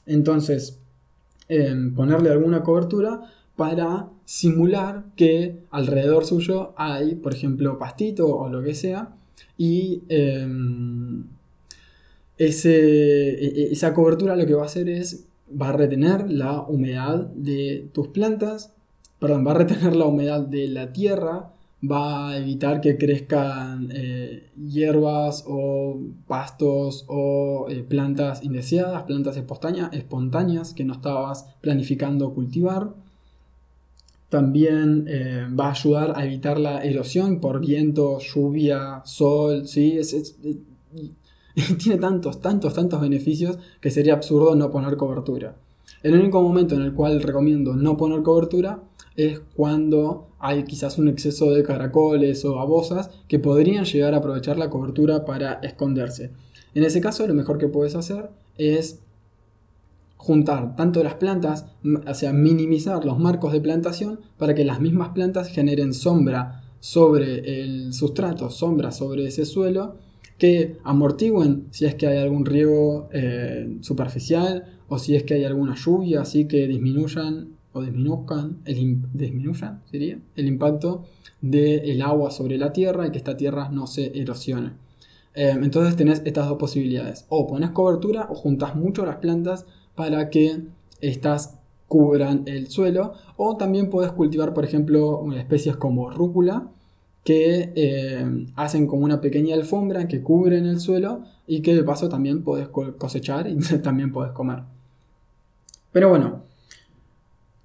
Entonces, 0.07 0.79
ponerle 1.95 2.31
alguna 2.31 2.63
cobertura 2.63 3.21
para 3.55 4.09
simular 4.25 5.05
que 5.15 5.59
alrededor 5.71 6.25
suyo 6.25 6.73
hay, 6.77 7.15
por 7.15 7.33
ejemplo, 7.33 7.77
pastito 7.77 8.27
o 8.27 8.49
lo 8.49 8.61
que 8.63 8.75
sea, 8.75 9.15
y 9.57 10.01
em, 10.09 11.23
ese, 12.37 13.29
e, 13.29 13.47
e, 13.61 13.71
esa 13.71 13.93
cobertura 13.93 14.35
lo 14.35 14.45
que 14.45 14.53
va 14.53 14.63
a 14.63 14.65
hacer 14.65 14.89
es, 14.89 15.25
va 15.49 15.69
a 15.69 15.73
retener 15.73 16.29
la 16.29 16.61
humedad 16.61 17.27
de 17.35 17.87
tus 17.93 18.09
plantas, 18.09 18.73
perdón, 19.19 19.45
va 19.47 19.51
a 19.51 19.55
retener 19.55 19.95
la 19.95 20.05
humedad 20.05 20.41
de 20.41 20.67
la 20.67 20.91
tierra, 20.91 21.51
va 21.89 22.29
a 22.29 22.37
evitar 22.37 22.81
que 22.81 22.97
crezcan 22.97 23.89
eh, 23.93 24.49
hierbas 24.57 25.43
o 25.47 25.99
pastos 26.27 27.05
o 27.07 27.67
eh, 27.69 27.83
plantas 27.83 28.43
indeseadas, 28.43 29.03
plantas 29.03 29.37
espontáneas 29.37 30.73
que 30.73 30.83
no 30.83 30.93
estabas 30.93 31.47
planificando 31.61 32.33
cultivar. 32.33 32.93
También 34.29 35.05
eh, 35.07 35.47
va 35.57 35.67
a 35.67 35.71
ayudar 35.71 36.13
a 36.15 36.25
evitar 36.25 36.59
la 36.59 36.83
erosión 36.83 37.39
por 37.39 37.59
viento, 37.59 38.19
lluvia, 38.19 39.01
sol, 39.05 39.67
¿sí? 39.67 39.99
tiene 41.77 41.99
tantos, 41.99 42.41
tantos, 42.41 42.73
tantos 42.73 42.99
beneficios 42.99 43.57
que 43.79 43.91
sería 43.91 44.13
absurdo 44.13 44.55
no 44.55 44.71
poner 44.71 44.97
cobertura. 44.97 45.55
El 46.03 46.13
único 46.15 46.41
momento 46.41 46.75
en 46.75 46.81
el 46.81 46.93
cual 46.93 47.21
recomiendo 47.21 47.75
no 47.75 47.97
poner 47.97 48.23
cobertura 48.23 48.83
es 49.15 49.39
cuando 49.55 50.27
hay 50.39 50.63
quizás 50.63 50.97
un 50.97 51.07
exceso 51.07 51.51
de 51.51 51.63
caracoles 51.63 52.43
o 52.45 52.55
babosas 52.55 53.09
que 53.27 53.39
podrían 53.39 53.85
llegar 53.85 54.13
a 54.13 54.17
aprovechar 54.17 54.57
la 54.57 54.69
cobertura 54.69 55.25
para 55.25 55.53
esconderse. 55.63 56.31
En 56.73 56.83
ese 56.83 56.99
caso 56.99 57.25
lo 57.25 57.33
mejor 57.33 57.57
que 57.57 57.69
puedes 57.69 57.95
hacer 57.95 58.29
es 58.57 58.99
juntar 60.25 60.75
tanto 60.75 61.03
las 61.03 61.13
plantas, 61.13 61.67
o 61.83 62.13
sea, 62.15 62.33
minimizar 62.33 63.05
los 63.05 63.19
marcos 63.19 63.53
de 63.53 63.61
plantación 63.61 64.21
para 64.37 64.55
que 64.55 64.65
las 64.65 64.81
mismas 64.81 65.09
plantas 65.09 65.49
generen 65.49 65.93
sombra 65.93 66.63
sobre 66.79 67.61
el 67.61 67.93
sustrato, 67.93 68.49
sombra 68.49 68.91
sobre 68.91 69.27
ese 69.27 69.45
suelo, 69.45 69.97
que 70.39 70.77
amortiguen 70.83 71.67
si 71.69 71.85
es 71.85 71.93
que 71.93 72.07
hay 72.07 72.17
algún 72.17 72.43
riego 72.43 73.07
eh, 73.13 73.77
superficial 73.81 74.63
o 74.87 74.97
si 74.97 75.15
es 75.15 75.23
que 75.23 75.35
hay 75.35 75.43
alguna 75.43 75.75
lluvia, 75.75 76.21
así 76.21 76.47
que 76.47 76.67
disminuyan 76.67 77.49
o 77.73 77.83
disminuzcan, 77.83 78.61
el, 78.65 78.97
disminuyan, 79.13 79.83
sería, 79.91 80.17
el 80.35 80.47
impacto 80.47 81.03
del 81.39 82.01
agua 82.01 82.31
sobre 82.31 82.57
la 82.57 82.73
tierra 82.73 83.05
y 83.05 83.11
que 83.11 83.19
esta 83.19 83.37
tierra 83.37 83.69
no 83.69 83.85
se 83.85 84.11
erosione. 84.19 84.71
Em, 85.35 85.63
entonces 85.63 85.95
tenés 85.95 86.21
estas 86.25 86.47
dos 86.47 86.57
posibilidades. 86.57 87.25
O 87.29 87.45
pones 87.45 87.71
cobertura 87.71 88.27
o 88.29 88.35
juntas 88.35 88.75
mucho 88.75 89.05
las 89.05 89.17
plantas 89.17 89.65
para 89.95 90.29
que 90.29 90.61
estas 91.01 91.57
cubran 91.87 92.43
el 92.45 92.67
suelo. 92.67 93.13
O 93.37 93.57
también 93.57 93.89
puedes 93.89 94.11
cultivar, 94.11 94.53
por 94.53 94.65
ejemplo, 94.65 95.25
especies 95.33 95.75
como 95.75 96.09
rúcula 96.09 96.69
que 97.23 97.71
em, 97.75 98.51
hacen 98.55 98.85
como 98.85 99.03
una 99.03 99.19
pequeña 99.19 99.55
alfombra 99.55 100.07
que 100.07 100.21
cubren 100.21 100.67
el 100.67 100.79
suelo 100.79 101.23
y 101.47 101.61
que 101.61 101.73
de 101.73 101.83
paso 101.83 102.07
también 102.07 102.43
puedes 102.43 102.67
cosechar 102.67 103.47
y 103.47 103.57
también 103.81 104.11
puedes 104.13 104.31
comer. 104.31 104.59
Pero 105.91 106.09
bueno, 106.09 106.43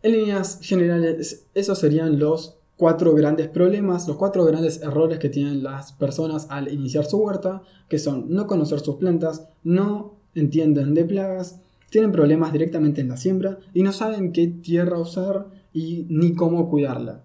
en 0.02 0.12
líneas 0.12 0.60
generales, 0.62 1.46
esos 1.54 1.78
serían 1.78 2.18
los 2.18 2.56
cuatro 2.78 3.14
grandes 3.14 3.48
problemas, 3.48 4.08
los 4.08 4.16
cuatro 4.16 4.46
grandes 4.46 4.80
errores 4.80 5.18
que 5.18 5.28
tienen 5.28 5.62
las 5.62 5.92
personas 5.92 6.46
al 6.48 6.72
iniciar 6.72 7.04
su 7.04 7.18
huerta, 7.18 7.62
que 7.90 7.98
son 7.98 8.32
no 8.32 8.46
conocer 8.46 8.80
sus 8.80 8.96
plantas, 8.96 9.46
no 9.62 10.14
entienden 10.34 10.94
de 10.94 11.04
plagas, 11.04 11.60
tienen 11.90 12.12
problemas 12.12 12.52
directamente 12.52 13.00
en 13.00 13.08
la 13.08 13.16
siembra 13.16 13.58
y 13.74 13.82
no 13.82 13.92
saben 13.92 14.32
qué 14.32 14.46
tierra 14.46 14.98
usar 14.98 15.48
y 15.72 16.06
ni 16.08 16.34
cómo 16.34 16.68
cuidarla. 16.70 17.22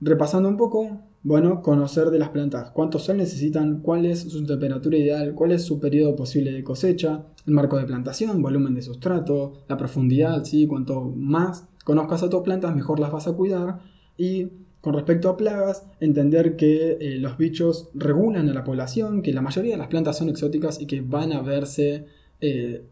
Repasando 0.00 0.48
un 0.48 0.56
poco, 0.56 1.00
bueno, 1.22 1.62
conocer 1.62 2.10
de 2.10 2.18
las 2.18 2.28
plantas, 2.28 2.70
cuánto 2.70 2.98
sol 2.98 3.16
necesitan, 3.16 3.80
cuál 3.80 4.06
es 4.06 4.20
su 4.20 4.44
temperatura 4.44 4.96
ideal, 4.96 5.34
cuál 5.34 5.52
es 5.52 5.64
su 5.64 5.80
periodo 5.80 6.14
posible 6.14 6.52
de 6.52 6.62
cosecha, 6.62 7.24
el 7.46 7.54
marco 7.54 7.78
de 7.78 7.84
plantación, 7.84 8.42
volumen 8.42 8.74
de 8.74 8.82
sustrato, 8.82 9.54
la 9.68 9.76
profundidad, 9.76 10.44
¿sí? 10.44 10.66
cuanto 10.66 11.12
más 11.16 11.66
conozcas 11.84 12.22
a 12.22 12.30
tus 12.30 12.42
plantas, 12.42 12.76
mejor 12.76 13.00
las 13.00 13.10
vas 13.10 13.26
a 13.26 13.32
cuidar. 13.32 13.80
Y 14.16 14.48
con 14.80 14.94
respecto 14.94 15.28
a 15.28 15.36
plagas, 15.36 15.86
entender 16.00 16.56
que 16.56 16.98
eh, 17.00 17.18
los 17.18 17.36
bichos 17.36 17.90
regulan 17.94 18.48
a 18.48 18.54
la 18.54 18.64
población, 18.64 19.22
que 19.22 19.32
la 19.32 19.42
mayoría 19.42 19.72
de 19.72 19.78
las 19.78 19.88
plantas 19.88 20.18
son 20.18 20.28
exóticas 20.28 20.80
y 20.80 20.86
que 20.86 21.00
van 21.00 21.32
a 21.32 21.42
verse, 21.42 22.06
eh, 22.40 22.84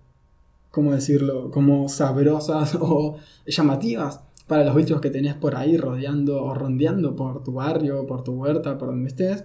¿cómo 0.71 0.93
decirlo?, 0.93 1.51
como 1.51 1.89
sabrosas 1.89 2.75
o 2.81 3.17
llamativas 3.47 4.21
para 4.47 4.65
los 4.65 4.77
bichos 4.77 5.01
que 5.01 5.11
tenés 5.11 5.35
por 5.35 5.57
ahí 5.57 5.77
rodeando 5.77 6.43
o 6.43 6.55
rondeando 6.55 7.17
por 7.17 7.43
tu 7.43 7.53
barrio, 7.53 8.07
por 8.07 8.23
tu 8.23 8.33
huerta, 8.33 8.79
por 8.79 8.89
donde 8.89 9.09
estés. 9.09 9.45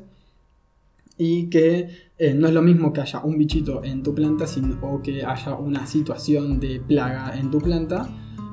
Y 1.17 1.49
que 1.49 1.89
eh, 2.17 2.33
no 2.33 2.47
es 2.47 2.53
lo 2.53 2.61
mismo 2.61 2.93
que 2.93 3.01
haya 3.01 3.21
un 3.23 3.37
bichito 3.37 3.83
en 3.83 4.03
tu 4.03 4.13
planta 4.13 4.47
sino, 4.47 4.77
o 4.81 5.01
que 5.01 5.23
haya 5.23 5.55
una 5.55 5.85
situación 5.85 6.59
de 6.59 6.79
plaga 6.79 7.37
en 7.37 7.51
tu 7.51 7.59
planta 7.59 8.09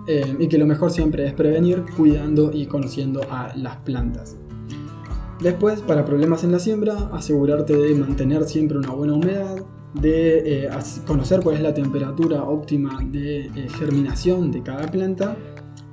eh, 0.07 0.36
y 0.38 0.49
que 0.49 0.59
lo 0.59 0.66
mejor 0.66 0.90
siempre 0.90 1.26
es 1.26 1.34
prevenir 1.34 1.84
cuidando 1.97 2.51
y 2.53 2.66
conociendo 2.66 3.20
a 3.30 3.55
las 3.57 3.76
plantas. 3.78 4.36
Después, 5.40 5.82
para 5.82 6.05
problemas 6.05 6.43
en 6.45 6.53
la 6.53 6.59
siembra, 6.59 7.11
asegurarte 7.12 7.76
de 7.76 7.95
mantener 7.95 8.45
siempre 8.45 8.78
una 8.78 8.90
buena 8.90 9.14
humedad, 9.14 9.64
de 10.01 10.64
eh, 10.64 10.70
conocer 11.07 11.40
cuál 11.40 11.57
es 11.57 11.62
la 11.62 11.74
temperatura 11.74 12.44
óptima 12.44 13.01
de 13.03 13.46
eh, 13.46 13.68
germinación 13.78 14.51
de 14.51 14.62
cada 14.62 14.90
planta 14.90 15.36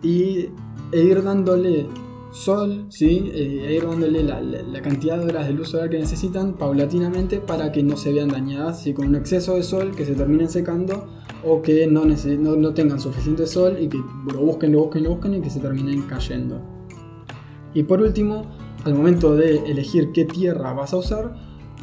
y, 0.01 0.49
e 0.91 1.01
ir 1.01 1.23
dándole 1.23 1.87
sol, 2.31 2.85
¿sí? 2.89 3.31
Eh, 3.33 3.77
ir 3.77 3.87
dándole 3.87 4.21
la, 4.21 4.81
cantidad 4.81 5.17
de 5.17 5.25
horas 5.25 5.47
de 5.47 5.53
luz 5.53 5.69
solar 5.69 5.89
que 5.89 5.97
necesitan 5.97 6.53
paulatinamente 6.53 7.39
para 7.39 7.71
que 7.71 7.81
no 7.81 7.95
se 7.95 8.11
vean 8.11 8.27
dañadas, 8.27 8.83
¿sí? 8.83 8.93
con 8.93 9.07
un 9.07 9.15
exceso 9.15 9.55
de 9.55 9.63
sol 9.63 9.95
que 9.95 10.05
se 10.05 10.13
terminen 10.13 10.49
secando 10.49 11.07
o 11.45 11.61
que 11.61 11.87
no, 11.87 12.03
no, 12.05 12.73
tengan 12.73 12.99
suficiente 12.99 13.47
sol 13.47 13.77
y 13.79 13.87
que 13.87 13.97
lo 14.33 14.41
busquen, 14.41 14.73
lo 14.73 14.79
busquen, 14.79 15.03
lo 15.05 15.11
busquen 15.11 15.35
y 15.35 15.41
que 15.41 15.49
se 15.49 15.59
terminen 15.59 16.01
cayendo. 16.03 16.61
Y 17.73 17.83
por 17.83 18.01
último, 18.01 18.43
al 18.83 18.95
momento 18.95 19.35
de 19.35 19.59
elegir 19.59 20.11
qué 20.11 20.25
tierra 20.25 20.73
vas 20.73 20.93
a 20.93 20.97
usar, 20.97 21.35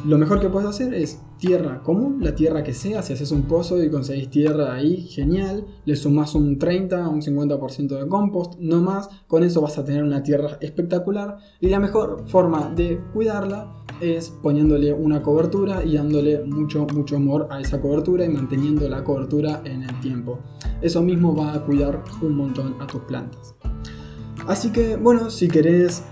lo 0.05 0.19
mejor 0.19 0.41
que 0.41 0.49
puedes 0.49 0.69
hacer 0.69 0.95
es 0.95 1.21
tierra 1.39 1.81
común, 1.83 2.19
la 2.21 2.35
tierra 2.35 2.65
que 2.65 2.73
sea. 2.73 3.03
Si 3.03 3.13
haces 3.13 3.31
un 3.31 3.43
pozo 3.43 3.83
y 3.83 3.89
conseguís 3.89 4.31
tierra 4.31 4.75
ahí, 4.75 5.03
genial. 5.03 5.65
Le 5.85 5.95
sumás 5.95 6.35
un 6.35 6.59
30 6.59 7.09
un 7.09 7.23
50% 7.23 8.01
de 8.01 8.09
compost, 8.09 8.59
no 8.59 8.81
más. 8.81 9.09
Con 9.29 9.45
eso 9.45 9.61
vas 9.61 9.79
a 9.79 9.85
tener 9.85 10.03
una 10.03 10.23
tierra 10.23 10.59
espectacular. 10.61 11.37
Y 11.61 11.69
la 11.69 11.79
mejor 11.79 12.25
forma 12.27 12.73
de 12.75 13.01
cuidarla 13.13 13.73
es 14.01 14.31
poniéndole 14.31 14.93
una 14.93 15.23
cobertura 15.23 15.85
y 15.85 15.95
dándole 15.95 16.43
mucho, 16.45 16.87
mucho 16.93 17.17
amor 17.17 17.47
a 17.51 17.61
esa 17.61 17.81
cobertura 17.81 18.25
y 18.25 18.29
manteniendo 18.29 18.89
la 18.89 19.05
cobertura 19.05 19.63
en 19.65 19.85
el 19.85 20.01
tiempo. 20.01 20.41
Eso 20.81 21.01
mismo 21.03 21.37
va 21.37 21.55
a 21.55 21.63
cuidar 21.63 22.03
un 22.23 22.37
montón 22.37 22.75
a 22.81 22.87
tus 22.89 23.03
plantas. 23.03 23.55
Así 24.49 24.73
que, 24.73 24.97
bueno, 24.97 25.31
si 25.31 25.47
querés 25.47 26.03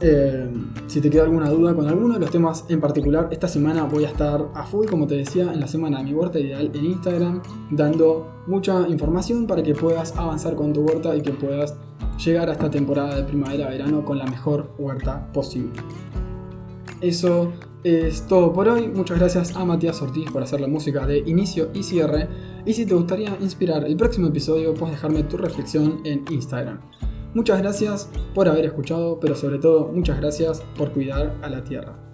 eh, 0.00 0.48
si 0.86 1.00
te 1.00 1.10
queda 1.10 1.24
alguna 1.24 1.50
duda 1.50 1.74
con 1.74 1.86
alguno 1.86 2.14
de 2.14 2.20
los 2.20 2.30
temas 2.30 2.64
en 2.68 2.80
particular, 2.80 3.28
esta 3.30 3.48
semana 3.48 3.84
voy 3.84 4.04
a 4.04 4.08
estar 4.08 4.48
a 4.54 4.64
full, 4.64 4.86
como 4.86 5.06
te 5.06 5.16
decía, 5.16 5.52
en 5.52 5.60
la 5.60 5.66
semana 5.66 5.98
de 5.98 6.04
mi 6.04 6.14
huerta 6.14 6.38
ideal 6.38 6.70
en 6.72 6.84
Instagram, 6.84 7.42
dando 7.70 8.42
mucha 8.46 8.88
información 8.88 9.46
para 9.46 9.62
que 9.62 9.74
puedas 9.74 10.16
avanzar 10.16 10.54
con 10.54 10.72
tu 10.72 10.82
huerta 10.82 11.14
y 11.14 11.20
que 11.20 11.32
puedas 11.32 11.76
llegar 12.24 12.48
a 12.48 12.52
esta 12.52 12.70
temporada 12.70 13.16
de 13.16 13.24
primavera-verano 13.24 14.04
con 14.04 14.18
la 14.18 14.24
mejor 14.24 14.70
huerta 14.78 15.30
posible. 15.32 15.80
Eso 17.00 17.52
es 17.84 18.26
todo 18.26 18.52
por 18.52 18.68
hoy. 18.68 18.88
Muchas 18.88 19.18
gracias 19.18 19.56
a 19.56 19.64
Matías 19.64 20.00
Ortiz 20.02 20.30
por 20.30 20.42
hacer 20.42 20.60
la 20.60 20.66
música 20.66 21.06
de 21.06 21.18
inicio 21.18 21.70
y 21.72 21.82
cierre. 21.82 22.28
Y 22.66 22.74
si 22.74 22.84
te 22.84 22.94
gustaría 22.94 23.36
inspirar 23.40 23.84
el 23.84 23.96
próximo 23.96 24.28
episodio, 24.28 24.74
puedes 24.74 24.96
dejarme 24.96 25.22
tu 25.24 25.36
reflexión 25.36 26.00
en 26.04 26.24
Instagram. 26.30 26.80
Muchas 27.32 27.60
gracias 27.60 28.10
por 28.34 28.48
haber 28.48 28.64
escuchado, 28.64 29.20
pero 29.20 29.36
sobre 29.36 29.58
todo 29.58 29.88
muchas 29.92 30.18
gracias 30.20 30.62
por 30.76 30.90
cuidar 30.92 31.36
a 31.42 31.48
la 31.48 31.62
Tierra. 31.62 32.09